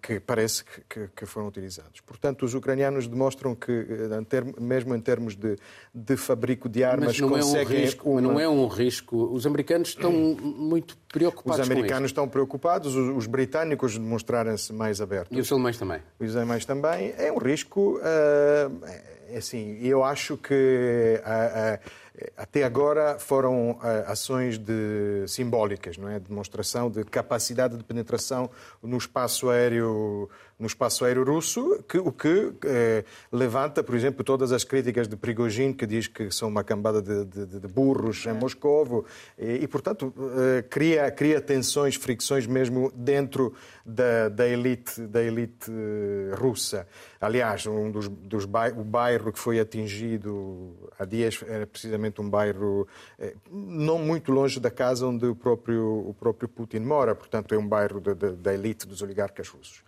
[0.00, 2.00] que parece que, foram utilizados.
[2.00, 5.56] Portanto, os ucranianos demonstram que, eh, mesmo em termos de,
[5.94, 7.76] de fabrico de armas, conseguem...
[7.76, 8.20] É um risco, uma...
[8.20, 9.16] não é um risco.
[9.32, 15.36] Os americanos estão muito preocupados Os americanos estão preocupados, os, os britânicos demonstrarem-se mais abertos.
[15.36, 16.00] E os alemães também.
[16.18, 17.14] Os alemães também.
[17.18, 17.98] É um risco...
[17.98, 21.20] Uh, assim, eu acho que...
[21.20, 26.18] Uh, uh, até agora foram ações de, simbólicas, não é?
[26.18, 28.50] Demonstração de capacidade de penetração
[28.82, 30.28] no espaço aéreo
[30.58, 35.16] no espaço aéreo russo, que, o que eh, levanta, por exemplo, todas as críticas de
[35.16, 39.06] Prigogine, que diz que são uma cambada de, de, de burros em Moscou,
[39.38, 43.54] e, e portanto, eh, cria, cria tensões, fricções mesmo dentro
[43.86, 46.88] da, da elite, da elite eh, russa.
[47.20, 52.28] Aliás, um dos, dos bairro, o bairro que foi atingido há dias era precisamente um
[52.28, 52.86] bairro
[53.18, 57.58] eh, não muito longe da casa onde o próprio, o próprio Putin mora, portanto, é
[57.58, 59.82] um bairro da, da elite dos oligarcas russos.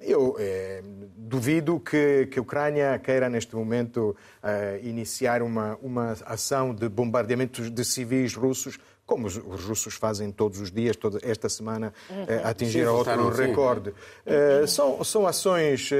[0.00, 0.82] Eu é,
[1.16, 7.70] duvido que, que a Ucrânia queira, neste momento, uh, iniciar uma, uma ação de bombardeamentos
[7.70, 12.24] de civis russos, como os, os russos fazem todos os dias, toda esta semana, uhum.
[12.24, 13.90] uh, atingir sim, outro recorde.
[13.90, 15.90] Uh, são, são ações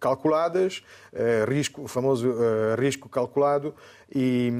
[0.00, 0.82] calculadas,
[1.46, 2.34] risco, o famoso
[2.78, 3.74] risco calculado,
[4.14, 4.50] e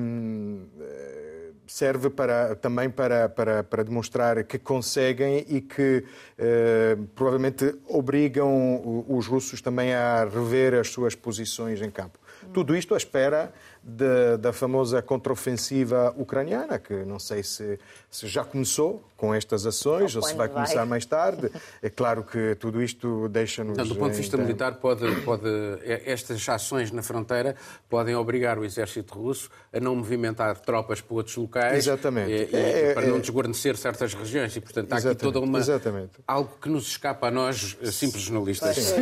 [1.72, 6.04] serve para, também para, para, para, demonstrar que conseguem e que
[6.38, 12.18] eh, provavelmente obrigam os russos também a rever as suas posições em campo.
[12.52, 17.78] Tudo isto à espera de, da famosa contraofensiva ucraniana, que não sei se,
[18.10, 21.50] se já começou com estas ações ou, ou se vai, vai, começar mais tarde.
[21.82, 23.76] É claro que tudo isto deixa-nos.
[23.88, 24.46] do ponto de vista então...
[24.46, 25.48] militar, pode, pode,
[25.84, 27.56] estas ações na fronteira
[27.88, 32.30] podem obrigar o exército russo a não movimentar tropas para outros locais Exatamente.
[32.30, 34.54] E, e, é, para é, não desguarnecer certas regiões.
[34.54, 35.58] E, portanto, há aqui toda uma.
[35.58, 36.12] Exatamente.
[36.26, 38.94] algo que nos escapa a nós, simples jornalistas.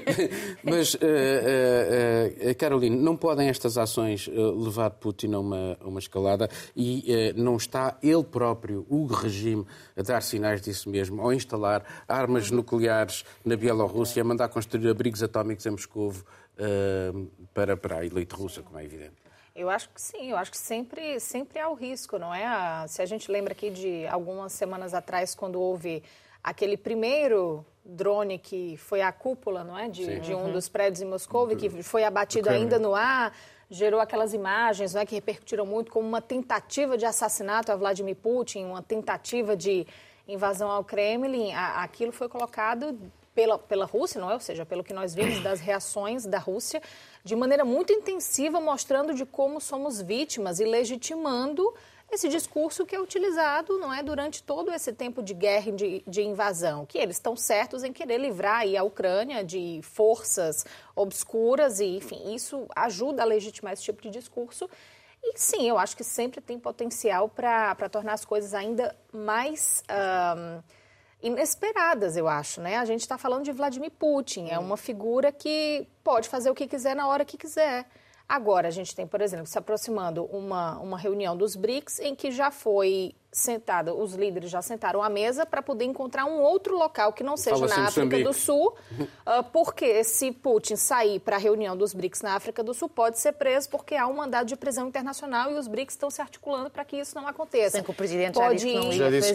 [0.62, 5.98] Mas, uh, uh, uh, Caroline, não podem estas ações levar Putin a uma, a uma
[5.98, 11.84] escalada e não está ele próprio, o regime, a dar sinais disso mesmo, ao instalar
[12.08, 16.12] armas nucleares na Bielorrússia, a mandar construir abrigos atómicos em Moscou
[17.52, 19.26] para, para a elite russa, como é evidente.
[19.54, 22.86] Eu acho que sim, eu acho que sempre, sempre há o risco, não é?
[22.88, 26.02] Se a gente lembra aqui de algumas semanas atrás, quando houve
[26.44, 30.52] aquele primeiro drone que foi à cúpula, não é, de, de um uhum.
[30.52, 33.32] dos prédios em Moscou, e que foi abatido ainda no ar,
[33.70, 38.16] gerou aquelas imagens, não é, que repercutiram muito como uma tentativa de assassinato a Vladimir
[38.16, 39.86] Putin, uma tentativa de
[40.28, 41.52] invasão ao Kremlin.
[41.52, 42.98] aquilo foi colocado
[43.34, 44.34] pela, pela Rússia, não é?
[44.34, 46.80] Ou seja, pelo que nós vimos das reações da Rússia,
[47.22, 51.72] de maneira muito intensiva, mostrando de como somos vítimas e legitimando
[52.10, 56.04] esse discurso que é utilizado não é durante todo esse tempo de guerra e de,
[56.06, 60.64] de, invasão, que eles estão certos em querer livrar a Ucrânia de forças
[60.94, 64.70] obscuras e, enfim, isso ajuda a legitimar esse tipo de discurso.
[65.22, 70.62] E sim, eu acho que sempre tem potencial para tornar as coisas ainda mais um,
[71.20, 72.76] inesperadas, eu acho, né?
[72.76, 76.68] A gente está falando de Vladimir Putin, é uma figura que pode fazer o que
[76.68, 77.84] quiser na hora que quiser.
[78.28, 82.30] Agora, a gente tem, por exemplo, se aproximando uma, uma reunião dos BRICS em que
[82.30, 87.12] já foi sentada, os líderes já sentaram à mesa para poder encontrar um outro local
[87.12, 91.76] que não seja na África do Sul, uh, porque se Putin sair para a reunião
[91.76, 94.88] dos BRICS na África do Sul, pode ser preso porque há um mandado de prisão
[94.88, 97.76] internacional e os BRICS estão se articulando para que isso não aconteça.
[97.76, 99.34] Sim, que o presidente pode já disse que não ia já disse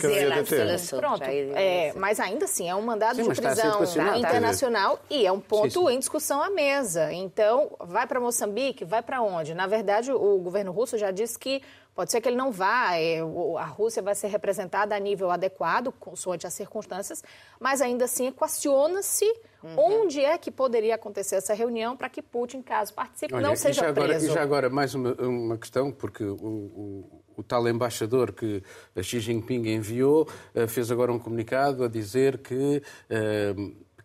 [0.80, 3.84] fazer Pronto, é, mas ainda assim é um mandado Sim, de prisão
[4.18, 5.94] internacional e é um ponto Sim.
[5.94, 7.14] em discussão à mesa.
[7.14, 9.54] Então, vai para Moçambique, vai para onde?
[9.54, 11.62] Na verdade, o governo russo já disse que
[11.94, 15.92] Pode ser que ele não vá, é, a Rússia vai ser representada a nível adequado,
[15.92, 17.22] consoante as circunstâncias,
[17.60, 19.26] mas ainda assim equaciona-se
[19.62, 20.04] uhum.
[20.04, 23.84] onde é que poderia acontecer essa reunião para que Putin, caso participe, Olha, não seja
[23.84, 24.26] e agora, preso.
[24.26, 28.64] E já agora, mais uma, uma questão, porque o, o, o, tal embaixador que
[29.02, 33.54] Xi Jinping enviou eh, fez agora um comunicado a dizer que, eh,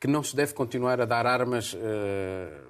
[0.01, 2.61] que não se deve continuar a dar armas eh,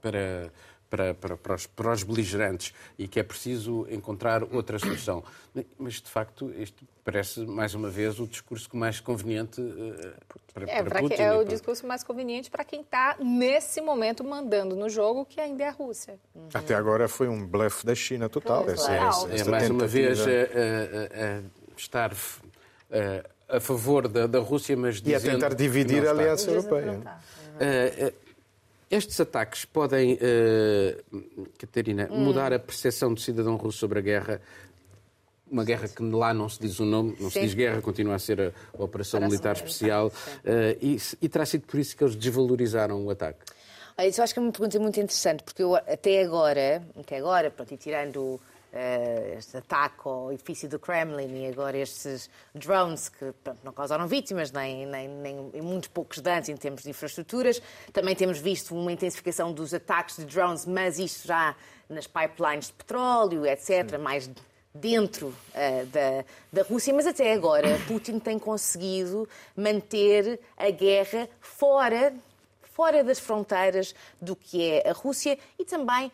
[0.00, 0.52] para
[0.90, 5.22] para, para, para, os, para os beligerantes e que é preciso encontrar outra solução.
[5.78, 10.14] Mas, de facto, isto parece, mais uma vez, o discurso mais conveniente uh,
[10.52, 11.14] para, é, para Putin.
[11.14, 15.62] É o discurso mais conveniente para quem está, nesse momento, mandando no jogo, que ainda
[15.62, 16.18] é a Rússia.
[16.34, 16.48] Uhum.
[16.52, 18.68] Até agora foi um blefe da China total.
[18.68, 22.12] Essa, essa, essa é, mais uma vez, uh, uh, estar
[23.48, 25.24] a favor da, da Rússia, mas dizendo...
[25.24, 27.00] E a tentar dividir a Aliança Europeia.
[28.90, 32.24] Estes ataques podem, uh, Catarina, hum.
[32.24, 34.40] mudar a percepção do cidadão russo sobre a guerra
[35.50, 37.40] uma guerra que lá não se diz o nome, não Sim.
[37.40, 40.06] se diz guerra, continua a ser a, a Operação Militar Especial.
[40.06, 43.40] Uh, e, e terá sido por isso que eles desvalorizaram o ataque?
[43.98, 47.18] Olha, isso eu acho que é uma pergunta muito interessante, porque eu até agora, até
[47.18, 48.40] agora, pronto, e tirando
[49.36, 54.52] este ataque ao edifício do Kremlin e agora estes drones que pronto, não causaram vítimas,
[54.52, 57.60] nem, nem, nem em muitos poucos danos em termos de infraestruturas.
[57.92, 61.56] Também temos visto uma intensificação dos ataques de drones, mas isto já
[61.88, 63.98] nas pipelines de petróleo, etc., Sim.
[63.98, 64.30] mais
[64.72, 72.14] dentro uh, da, da Rússia, mas até agora Putin tem conseguido manter a guerra fora
[72.72, 76.10] fora das fronteiras do que é a Rússia e também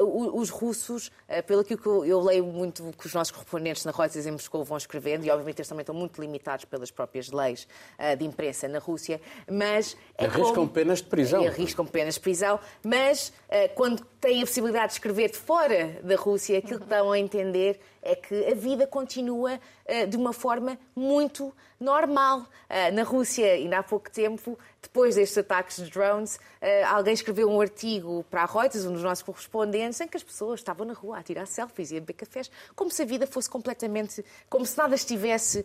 [0.00, 4.26] um, os russos, uh, pelo que eu, leio muito que os nossos correspondentes na Reuters
[4.26, 7.66] em Moscou vão escrevendo, e obviamente eles também estão muito limitados pelas próprias leis
[7.98, 9.20] uh, de imprensa na Rússia,
[9.50, 9.96] mas...
[10.16, 10.68] É arriscam como...
[10.68, 11.46] penas de prisão.
[11.46, 16.16] Arriscam penas de prisão, mas uh, quando têm a possibilidade de escrever de fora da
[16.16, 20.78] Rússia, aquilo que estão a entender é que a vida continua uh, de uma forma
[20.94, 22.40] muito normal.
[22.40, 27.48] Uh, na Rússia, ainda há pouco tempo, depois destes ataques de drones, uh, alguém escreveu
[27.48, 30.92] um artigo para a Reuters, um dos nossos correspondentes, em que as pessoas estavam na
[30.92, 34.24] rua a tirar selfies e a beber cafés, como se a vida fosse completamente.
[34.50, 35.64] como se nada estivesse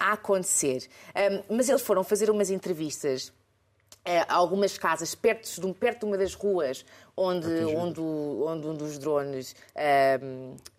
[0.00, 0.88] a acontecer.
[1.48, 3.32] mas eles foram fazer umas entrevistas
[4.04, 6.84] a algumas casas perto de, perto de uma das ruas
[7.16, 9.54] onde, onde, onde um dos drones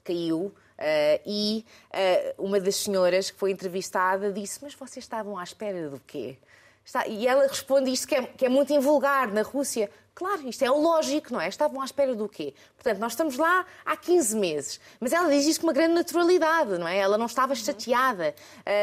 [0.03, 0.53] caiu.
[0.79, 5.89] Uh, e uh, uma das senhoras que foi entrevistada disse: Mas vocês estavam à espera
[5.89, 6.37] do quê?
[6.85, 7.05] Está...
[7.05, 9.91] E ela responde isto que é, que é muito invulgar na Rússia.
[10.15, 11.49] Claro, isto é lógico, não é?
[11.49, 12.53] Estavam à espera do quê?
[12.75, 14.79] Portanto, nós estamos lá há 15 meses.
[15.01, 16.97] Mas ela diz isto com uma grande naturalidade, não é?
[16.97, 18.33] Ela não estava chateada.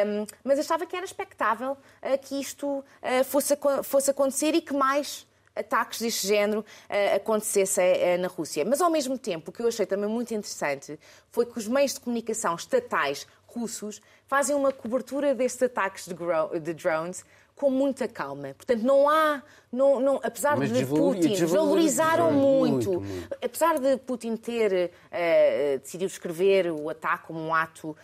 [0.07, 2.85] Um, mas achava que era expectável uh, que isto
[3.25, 5.27] fosse, fosse acontecer e que mais
[5.57, 8.65] ataques deste género uh, acontecessem uh, na Rússia.
[8.65, 10.99] Mas, ao mesmo tempo, o que eu achei também muito interessante
[11.31, 16.75] foi que os meios de comunicação estatais russos fazem uma cobertura destes ataques de, de
[16.75, 17.25] drones
[17.57, 18.55] com muita calma.
[18.55, 19.43] Portanto, não há,
[19.73, 22.93] não, não, apesar Mas de Putin, desvalorizaram muito.
[22.93, 23.37] Muito, muito.
[23.43, 27.97] Apesar de Putin ter uh, decidido escrever o ataque como um ato uh,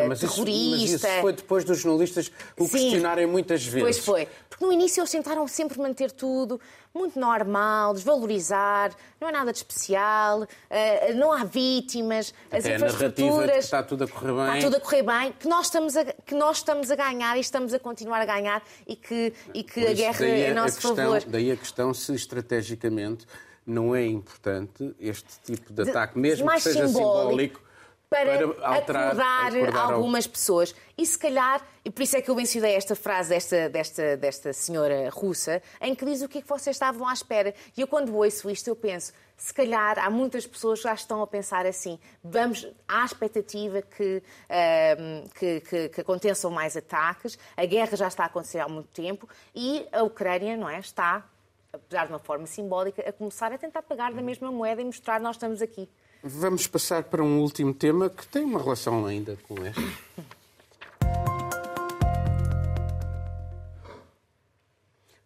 [0.00, 0.50] não, mas terrorista.
[0.50, 3.80] Isso, mas isso foi depois dos jornalistas o Sim, questionarem muitas vezes.
[3.80, 4.28] Pois foi.
[4.46, 6.60] Porque no início eles tentaram sempre manter tudo
[6.98, 13.50] muito normal, desvalorizar, não é nada de especial, uh, não há vítimas, as Até infraestruturas.
[13.50, 14.58] A está tudo a correr bem.
[14.58, 17.40] Está tudo a correr bem, que nós estamos a, que nós estamos a ganhar e
[17.40, 20.96] estamos a continuar a ganhar e que, e que a guerra é a nosso questão,
[20.96, 21.22] favor.
[21.26, 23.26] Daí a questão se estrategicamente
[23.64, 27.67] não é importante este tipo de ataque, mesmo que seja simbólico, simbólico
[28.10, 30.74] para, para alterar, acordar, acordar algumas pessoas.
[30.96, 34.52] E se calhar, e por isso é que eu mencionei esta frase desta, desta, desta
[34.52, 37.54] senhora russa, em que diz o que é que vocês estavam à espera.
[37.76, 41.22] E eu, quando ouço isto, eu penso, se calhar há muitas pessoas que já estão
[41.22, 47.64] a pensar assim, vamos, há expectativa que, uh, que, que, que, aconteçam mais ataques, a
[47.64, 51.24] guerra já está a acontecer há muito tempo e a Ucrânia, não é, está,
[51.72, 55.20] apesar de uma forma simbólica, a começar a tentar pagar da mesma moeda e mostrar
[55.20, 55.88] nós estamos aqui.
[56.22, 59.98] Vamos passar para um último tema que tem uma relação ainda com este.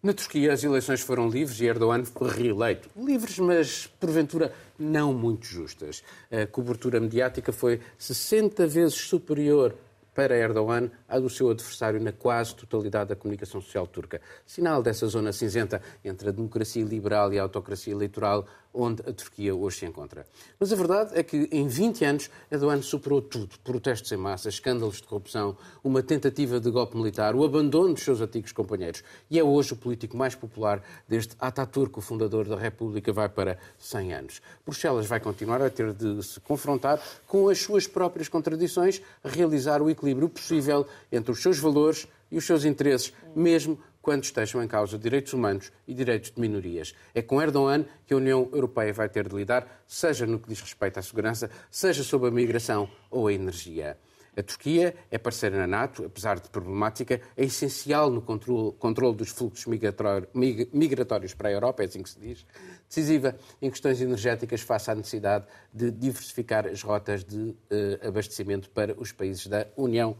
[0.02, 2.90] Na Turquia, as eleições foram livres e Erdogan foi reeleito.
[2.94, 6.02] Livres, mas porventura não muito justas.
[6.30, 9.74] A cobertura mediática foi 60 vezes superior
[10.14, 14.20] para Erdogan à do seu adversário na quase totalidade da comunicação social turca.
[14.46, 19.54] Sinal dessa zona cinzenta entre a democracia liberal e a autocracia eleitoral onde a Turquia
[19.54, 20.26] hoje se encontra.
[20.58, 23.58] Mas a verdade é que em 20 anos Erdogan superou tudo.
[23.62, 28.20] Protestos em massa, escândalos de corrupção, uma tentativa de golpe militar, o abandono dos seus
[28.20, 29.02] antigos companheiros.
[29.30, 33.58] E é hoje o político mais popular desde Ataturk, o fundador da República, vai para
[33.78, 34.42] 100 anos.
[34.64, 39.90] Bruxelas vai continuar a ter de se confrontar com as suas próprias contradições, realizar o
[39.90, 44.98] equilíbrio possível entre os seus valores e os seus interesses, mesmo quando estejam em causa
[44.98, 46.94] direitos humanos e direitos de minorias.
[47.14, 50.60] É com Erdogan que a União Europeia vai ter de lidar, seja no que diz
[50.60, 53.96] respeito à segurança, seja sobre a migração ou a energia.
[54.34, 59.66] A Turquia é parceira na NATO, apesar de problemática, é essencial no controle, dos fluxos
[59.66, 62.46] migratórios para a Europa, é assim que se diz,
[62.88, 68.98] decisiva em questões energéticas face à necessidade de diversificar as rotas de uh, abastecimento para
[68.98, 70.16] os países da União.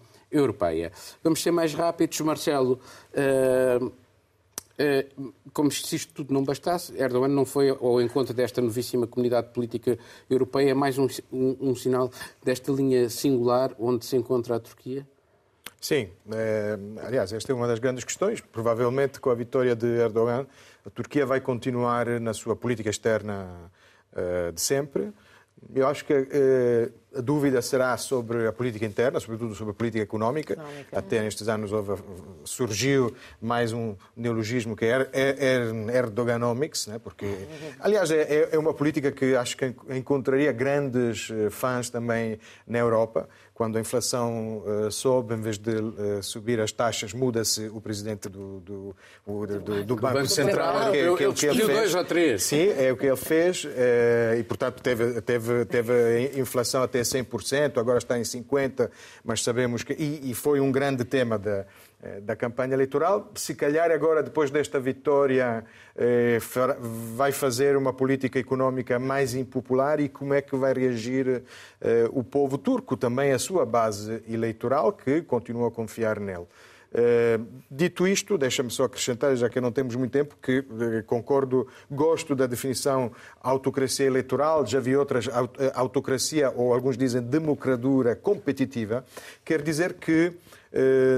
[1.22, 2.80] Vamos ser mais rápidos, Marcelo.
[3.12, 4.02] Uh,
[5.52, 9.98] como se isto tudo não bastasse, Erdogan não foi ao encontro desta novíssima comunidade política
[10.28, 12.10] europeia, mais um, um, um sinal
[12.42, 15.06] desta linha singular onde se encontra a Turquia?
[15.80, 18.40] Sim, é, aliás, esta é uma das grandes questões.
[18.40, 20.46] Provavelmente, com a vitória de Erdogan,
[20.86, 23.70] a Turquia vai continuar na sua política externa
[24.12, 25.12] uh, de sempre.
[25.74, 30.02] Eu acho que uh, a dúvida será sobre a política interna, sobretudo sobre a política
[30.02, 30.54] económica.
[30.54, 30.98] económica.
[30.98, 32.02] Até nestes anos houve,
[32.44, 35.36] surgiu mais um neologismo que é, é,
[35.92, 36.98] é Erdoganomics, né?
[36.98, 37.26] porque,
[37.80, 43.28] aliás, é, é uma política que acho que encontraria grandes eh, fãs também na Europa.
[43.54, 48.28] Quando a inflação uh, sobe, em vez de uh, subir as taxas, muda-se o presidente
[48.28, 48.96] do, do,
[49.26, 50.90] do, do, do Banco, Banco Central.
[50.90, 51.68] Que, eu, que, eu que ele fez.
[51.68, 52.42] dois ou três.
[52.42, 53.64] Sim, é o que ele fez.
[53.64, 58.90] Uh, e, portanto, teve, teve, teve a inflação até 100%, agora está em 50%,
[59.24, 59.92] mas sabemos que...
[59.92, 61.66] E, e foi um grande tema da eh,
[62.22, 63.30] da campanha eleitoral.
[63.34, 65.64] Se calhar agora, depois desta vitória,
[65.96, 66.38] eh,
[67.14, 71.44] vai fazer uma política económica mais impopular e como é que vai reagir
[71.80, 76.46] eh, o povo turco, também a sua base eleitoral, que continua a confiar nele.
[77.70, 80.62] dito isto, deixa-me só acrescentar, já que não temos muito tempo, que
[81.06, 85.26] concordo, gosto da definição autocracia eleitoral, já vi outras,
[85.72, 89.06] autocracia, ou alguns dizem democradura competitiva,
[89.42, 90.34] quer dizer que eh,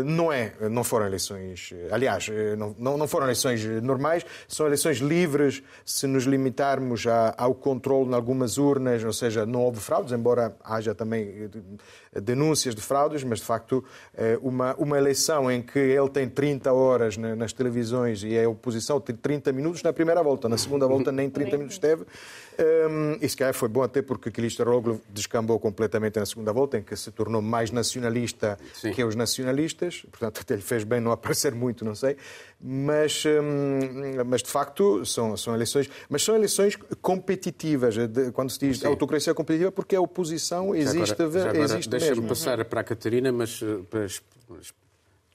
[0.05, 4.99] não é, não foram eleições, eh, aliás, eh, não, não foram eleições normais, são eleições
[4.99, 7.05] livres se nos limitarmos
[7.37, 11.51] ao controle em algumas urnas, ou seja, não houve fraudes, embora haja também
[12.23, 13.85] denúncias de fraudes, mas de facto
[14.43, 19.15] uma, uma eleição em que ele tem 30 horas nas televisões e a oposição tem
[19.15, 22.05] 30 minutos na primeira volta, na segunda volta nem 30 minutos teve,
[22.59, 26.83] um, e se calhar foi bom até porque Kılıçdaroğlu descambou completamente na segunda volta, em
[26.83, 28.93] que se tornou mais nacionalista Sim.
[28.93, 32.17] que os nacionalistas, portanto até lhe fez bem não aparecer muito, não sei,
[32.61, 38.59] mas, um, mas de facto são, são eleições, mas são eleições competitivas, de, quando se
[38.59, 38.87] diz Sim.
[38.87, 42.85] autocracia competitiva, porque a oposição existe, já agora, já agora existe Deixa-me passar para a
[42.85, 44.07] Catarina, mas eh,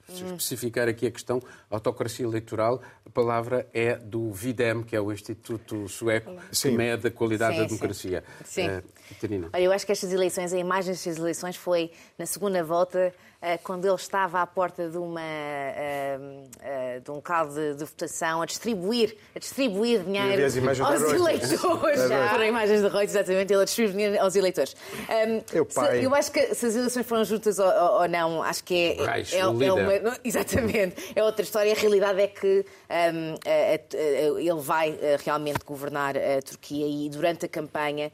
[0.09, 5.11] para especificar aqui a questão autocracia eleitoral, a palavra é do VIDEM, que é o
[5.11, 6.69] Instituto Sueco sim.
[6.69, 8.23] que mede a qualidade sim, da democracia.
[8.43, 8.67] Sim.
[9.19, 9.39] sim.
[9.39, 13.57] Uh, eu acho que estas eleições, a imagem destas eleições foi na segunda volta eh,
[13.57, 16.19] quando ele estava à porta de, uma, eh,
[16.61, 21.53] eh, de um local de, de votação a distribuir, a distribuir dinheiro aos eleitores.
[21.61, 24.75] Foram imagens de Reuters, exatamente, ele a distribuir dinheiro aos eleitores.
[25.53, 26.05] eu, pai.
[26.05, 27.65] eu acho que se as eleições foram juntas ou,
[28.01, 29.98] ou não, acho que é, Reis, é, é uma.
[30.23, 31.71] Exatamente, é outra história.
[31.71, 38.11] A realidade é que ele vai realmente governar a Turquia e durante a campanha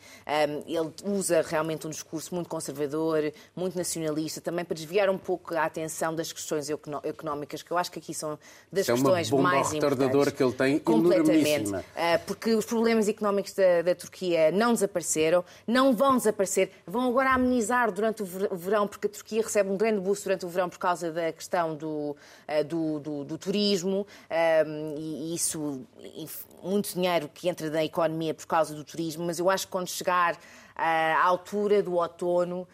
[0.67, 5.63] ele usa realmente um discurso muito conservador, muito nacionalista, também para desviar um pouco a
[5.63, 8.37] atenção das questões económicas, que eu acho que aqui são
[8.71, 10.33] das é questões mais importantes.
[10.33, 15.95] que ele tem completamente, ah, porque os problemas económicos da, da, Turquia não desapareceram, não
[15.95, 20.23] vão desaparecer, vão agora amenizar durante o verão, porque a Turquia recebe um grande boost
[20.23, 22.15] durante o verão por causa da questão do,
[22.47, 24.05] ah, do, do, do turismo
[24.65, 25.85] ah, e isso
[26.63, 29.87] muito dinheiro que entra da economia por causa do turismo, mas eu acho que quando
[29.87, 30.37] chegar
[30.75, 32.67] à altura do outono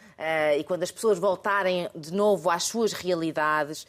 [0.58, 3.86] e quando as pessoas voltarem de novo às suas realidades,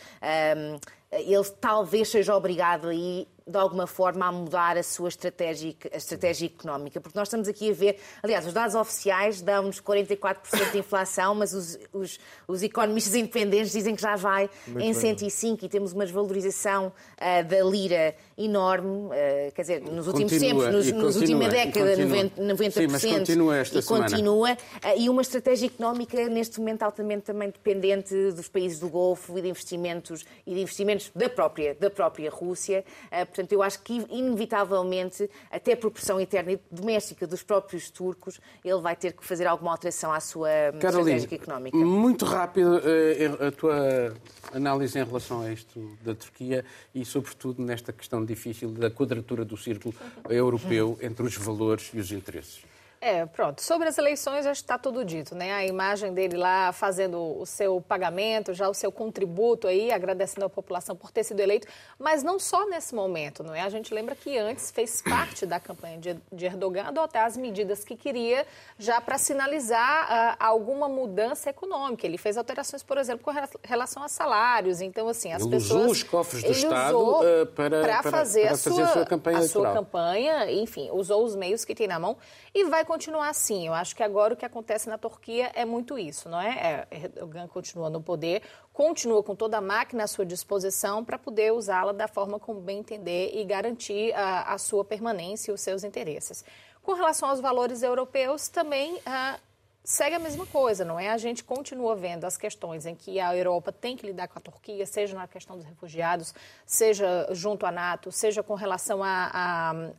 [1.11, 6.47] ele talvez seja obrigado aí de alguma forma a mudar a sua estratégia, a estratégia
[6.47, 11.35] económica, porque nós estamos aqui a ver, aliás, os dados oficiais dão-nos 44% de inflação,
[11.35, 15.67] mas os, os, os, economistas independentes dizem que já vai Muito em 105 bem.
[15.67, 20.87] e temos uma desvalorização uh, da lira enorme, uh, quer dizer, nos últimos continua, tempos,
[20.87, 24.09] nos, nos última década, 90%, 90% Sim, mas continua esta e semana.
[24.09, 24.57] continua, uh,
[24.99, 29.49] e uma estratégia económica neste momento altamente também dependente dos países do Golfo e de
[29.49, 32.85] investimentos e de investimentos da própria da própria Rússia.
[33.11, 38.81] Portanto, eu acho que, inevitavelmente, até por pressão interna e doméstica dos próprios turcos, ele
[38.81, 40.49] vai ter que fazer alguma alteração à sua
[40.81, 41.77] Caroline, estratégia económica.
[41.77, 44.15] Muito rápido eh, a tua
[44.53, 46.65] análise em relação a isto da Turquia
[46.95, 49.95] e, sobretudo, nesta questão difícil da quadratura do círculo
[50.29, 52.72] europeu entre os valores e os interesses.
[53.05, 53.61] É, pronto.
[53.61, 55.53] Sobre as eleições, acho que está tudo dito, né?
[55.53, 60.49] A imagem dele lá fazendo o seu pagamento, já o seu contributo aí, agradecendo a
[60.49, 61.67] população por ter sido eleito,
[61.99, 63.63] mas não só nesse momento, não é?
[63.63, 67.97] A gente lembra que antes fez parte da campanha de Erdogan adotar as medidas que
[67.97, 68.47] queria
[68.79, 72.07] já para sinalizar uh, alguma mudança econômica.
[72.07, 73.33] Ele fez alterações, por exemplo, com
[73.67, 74.81] relação a salários.
[74.81, 75.81] Então, assim, as ele pessoas...
[75.81, 79.39] usou os cofres do Estado uh, para, para, fazer, para, a, sua, a sua campanha
[79.39, 79.73] a eleitoral.
[79.73, 82.17] sua campanha, enfim, usou os meios que tem na mão
[82.55, 83.67] e vai continuar assim.
[83.67, 86.87] Eu acho que agora o que acontece na Turquia é muito isso, não é?
[86.91, 91.55] é Erdogan continua no poder, continua com toda a máquina à sua disposição para poder
[91.55, 95.85] usá-la da forma como bem entender e garantir a, a, sua permanência e os seus
[95.85, 96.45] interesses.
[96.83, 98.97] Com relação aos valores europeus, também.
[98.97, 99.52] Uh,
[99.85, 101.09] segue a mesma coisa, não é?
[101.11, 104.43] A gente continua vendo as questões em que a Europa tem que lidar com a
[104.43, 106.33] Turquia, seja na questão dos refugiados,
[106.65, 109.01] seja junto à NATO, seja com relação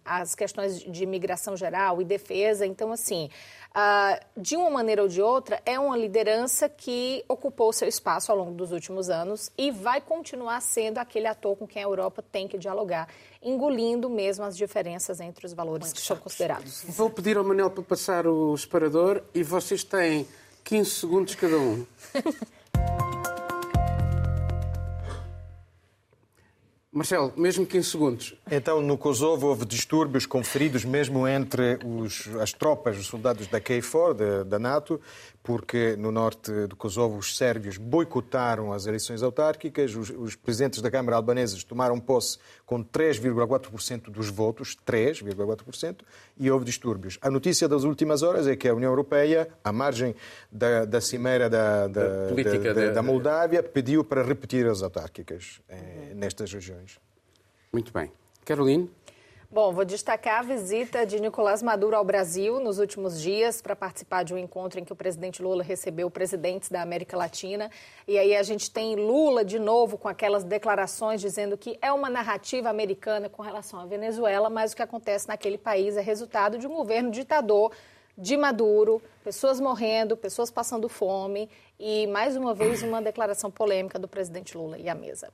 [0.05, 2.65] às questões de imigração geral e defesa.
[2.65, 3.29] Então, assim,
[3.75, 8.37] uh, de uma maneira ou de outra, é uma liderança que ocupou seu espaço ao
[8.37, 12.47] longo dos últimos anos e vai continuar sendo aquele ator com quem a Europa tem
[12.47, 13.09] que dialogar,
[13.43, 16.83] engolindo mesmo as diferenças entre os valores Muito que são considerados.
[16.87, 20.27] Vou pedir ao Manel para passar o separador e vocês têm
[20.63, 21.85] 15 segundos cada um.
[26.93, 28.35] Marcelo, mesmo 15 segundos.
[28.51, 34.13] Então, no Kosovo houve distúrbios conferidos mesmo entre os, as tropas, os soldados da KFOR,
[34.13, 35.01] da, da NATO,
[35.41, 40.91] porque no norte do Kosovo os sérvios boicotaram as eleições autárquicas, os, os presidentes da
[40.91, 46.01] Câmara albaneses tomaram posse com 3,4% dos votos, 3,4%,
[46.37, 47.17] e houve distúrbios.
[47.23, 50.15] A notícia das últimas horas é que a União Europeia, à margem
[50.51, 56.13] da, da cimeira da, da, da, da, da Moldávia, pediu para repetir as autárquicas eh,
[56.15, 56.82] nestas regiões.
[57.73, 58.11] Muito bem.
[58.45, 58.87] Caroline?
[59.49, 64.21] Bom, vou destacar a visita de Nicolás Maduro ao Brasil nos últimos dias para participar
[64.23, 67.71] de um encontro em que o presidente Lula recebeu presidentes da América Latina.
[68.07, 72.11] E aí a gente tem Lula de novo com aquelas declarações dizendo que é uma
[72.11, 76.67] narrativa americana com relação à Venezuela, mas o que acontece naquele país é resultado de
[76.67, 77.71] um governo ditador
[78.15, 81.49] de Maduro, pessoas morrendo, pessoas passando fome
[81.79, 85.29] e, mais uma vez, uma declaração polêmica do presidente Lula e a mesa.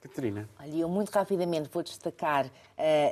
[0.00, 0.48] Catarina.
[0.58, 2.50] Olha, eu muito rapidamente vou destacar uh,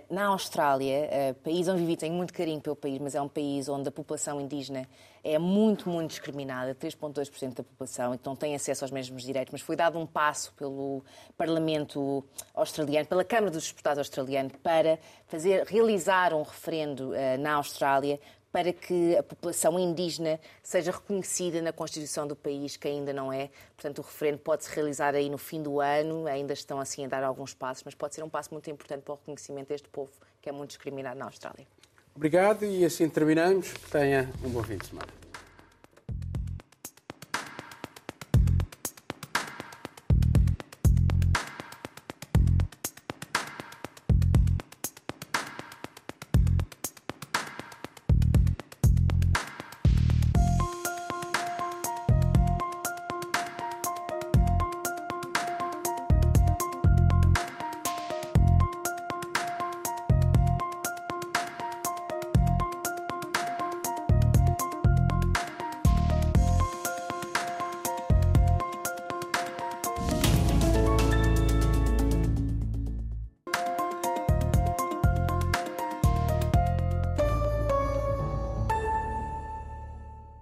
[0.08, 3.68] na Austrália, uh, país onde vivi, tenho muito carinho pelo país, mas é um país
[3.68, 4.88] onde a população indígena
[5.22, 9.76] é muito, muito discriminada, 3,2% da população, então tem acesso aos mesmos direitos, mas foi
[9.76, 11.04] dado um passo pelo
[11.36, 12.24] Parlamento
[12.54, 18.18] australiano, pela Câmara dos Deputados australiano, para fazer, realizar um referendo uh, na Austrália
[18.52, 23.50] para que a população indígena seja reconhecida na Constituição do país, que ainda não é.
[23.76, 27.24] Portanto, o referendo pode-se realizar aí no fim do ano, ainda estão assim a dar
[27.24, 30.48] alguns passos, mas pode ser um passo muito importante para o reconhecimento deste povo, que
[30.48, 31.66] é muito discriminado na Austrália.
[32.14, 33.72] Obrigado e assim terminamos.
[33.90, 35.17] Tenha um bom fim de semana.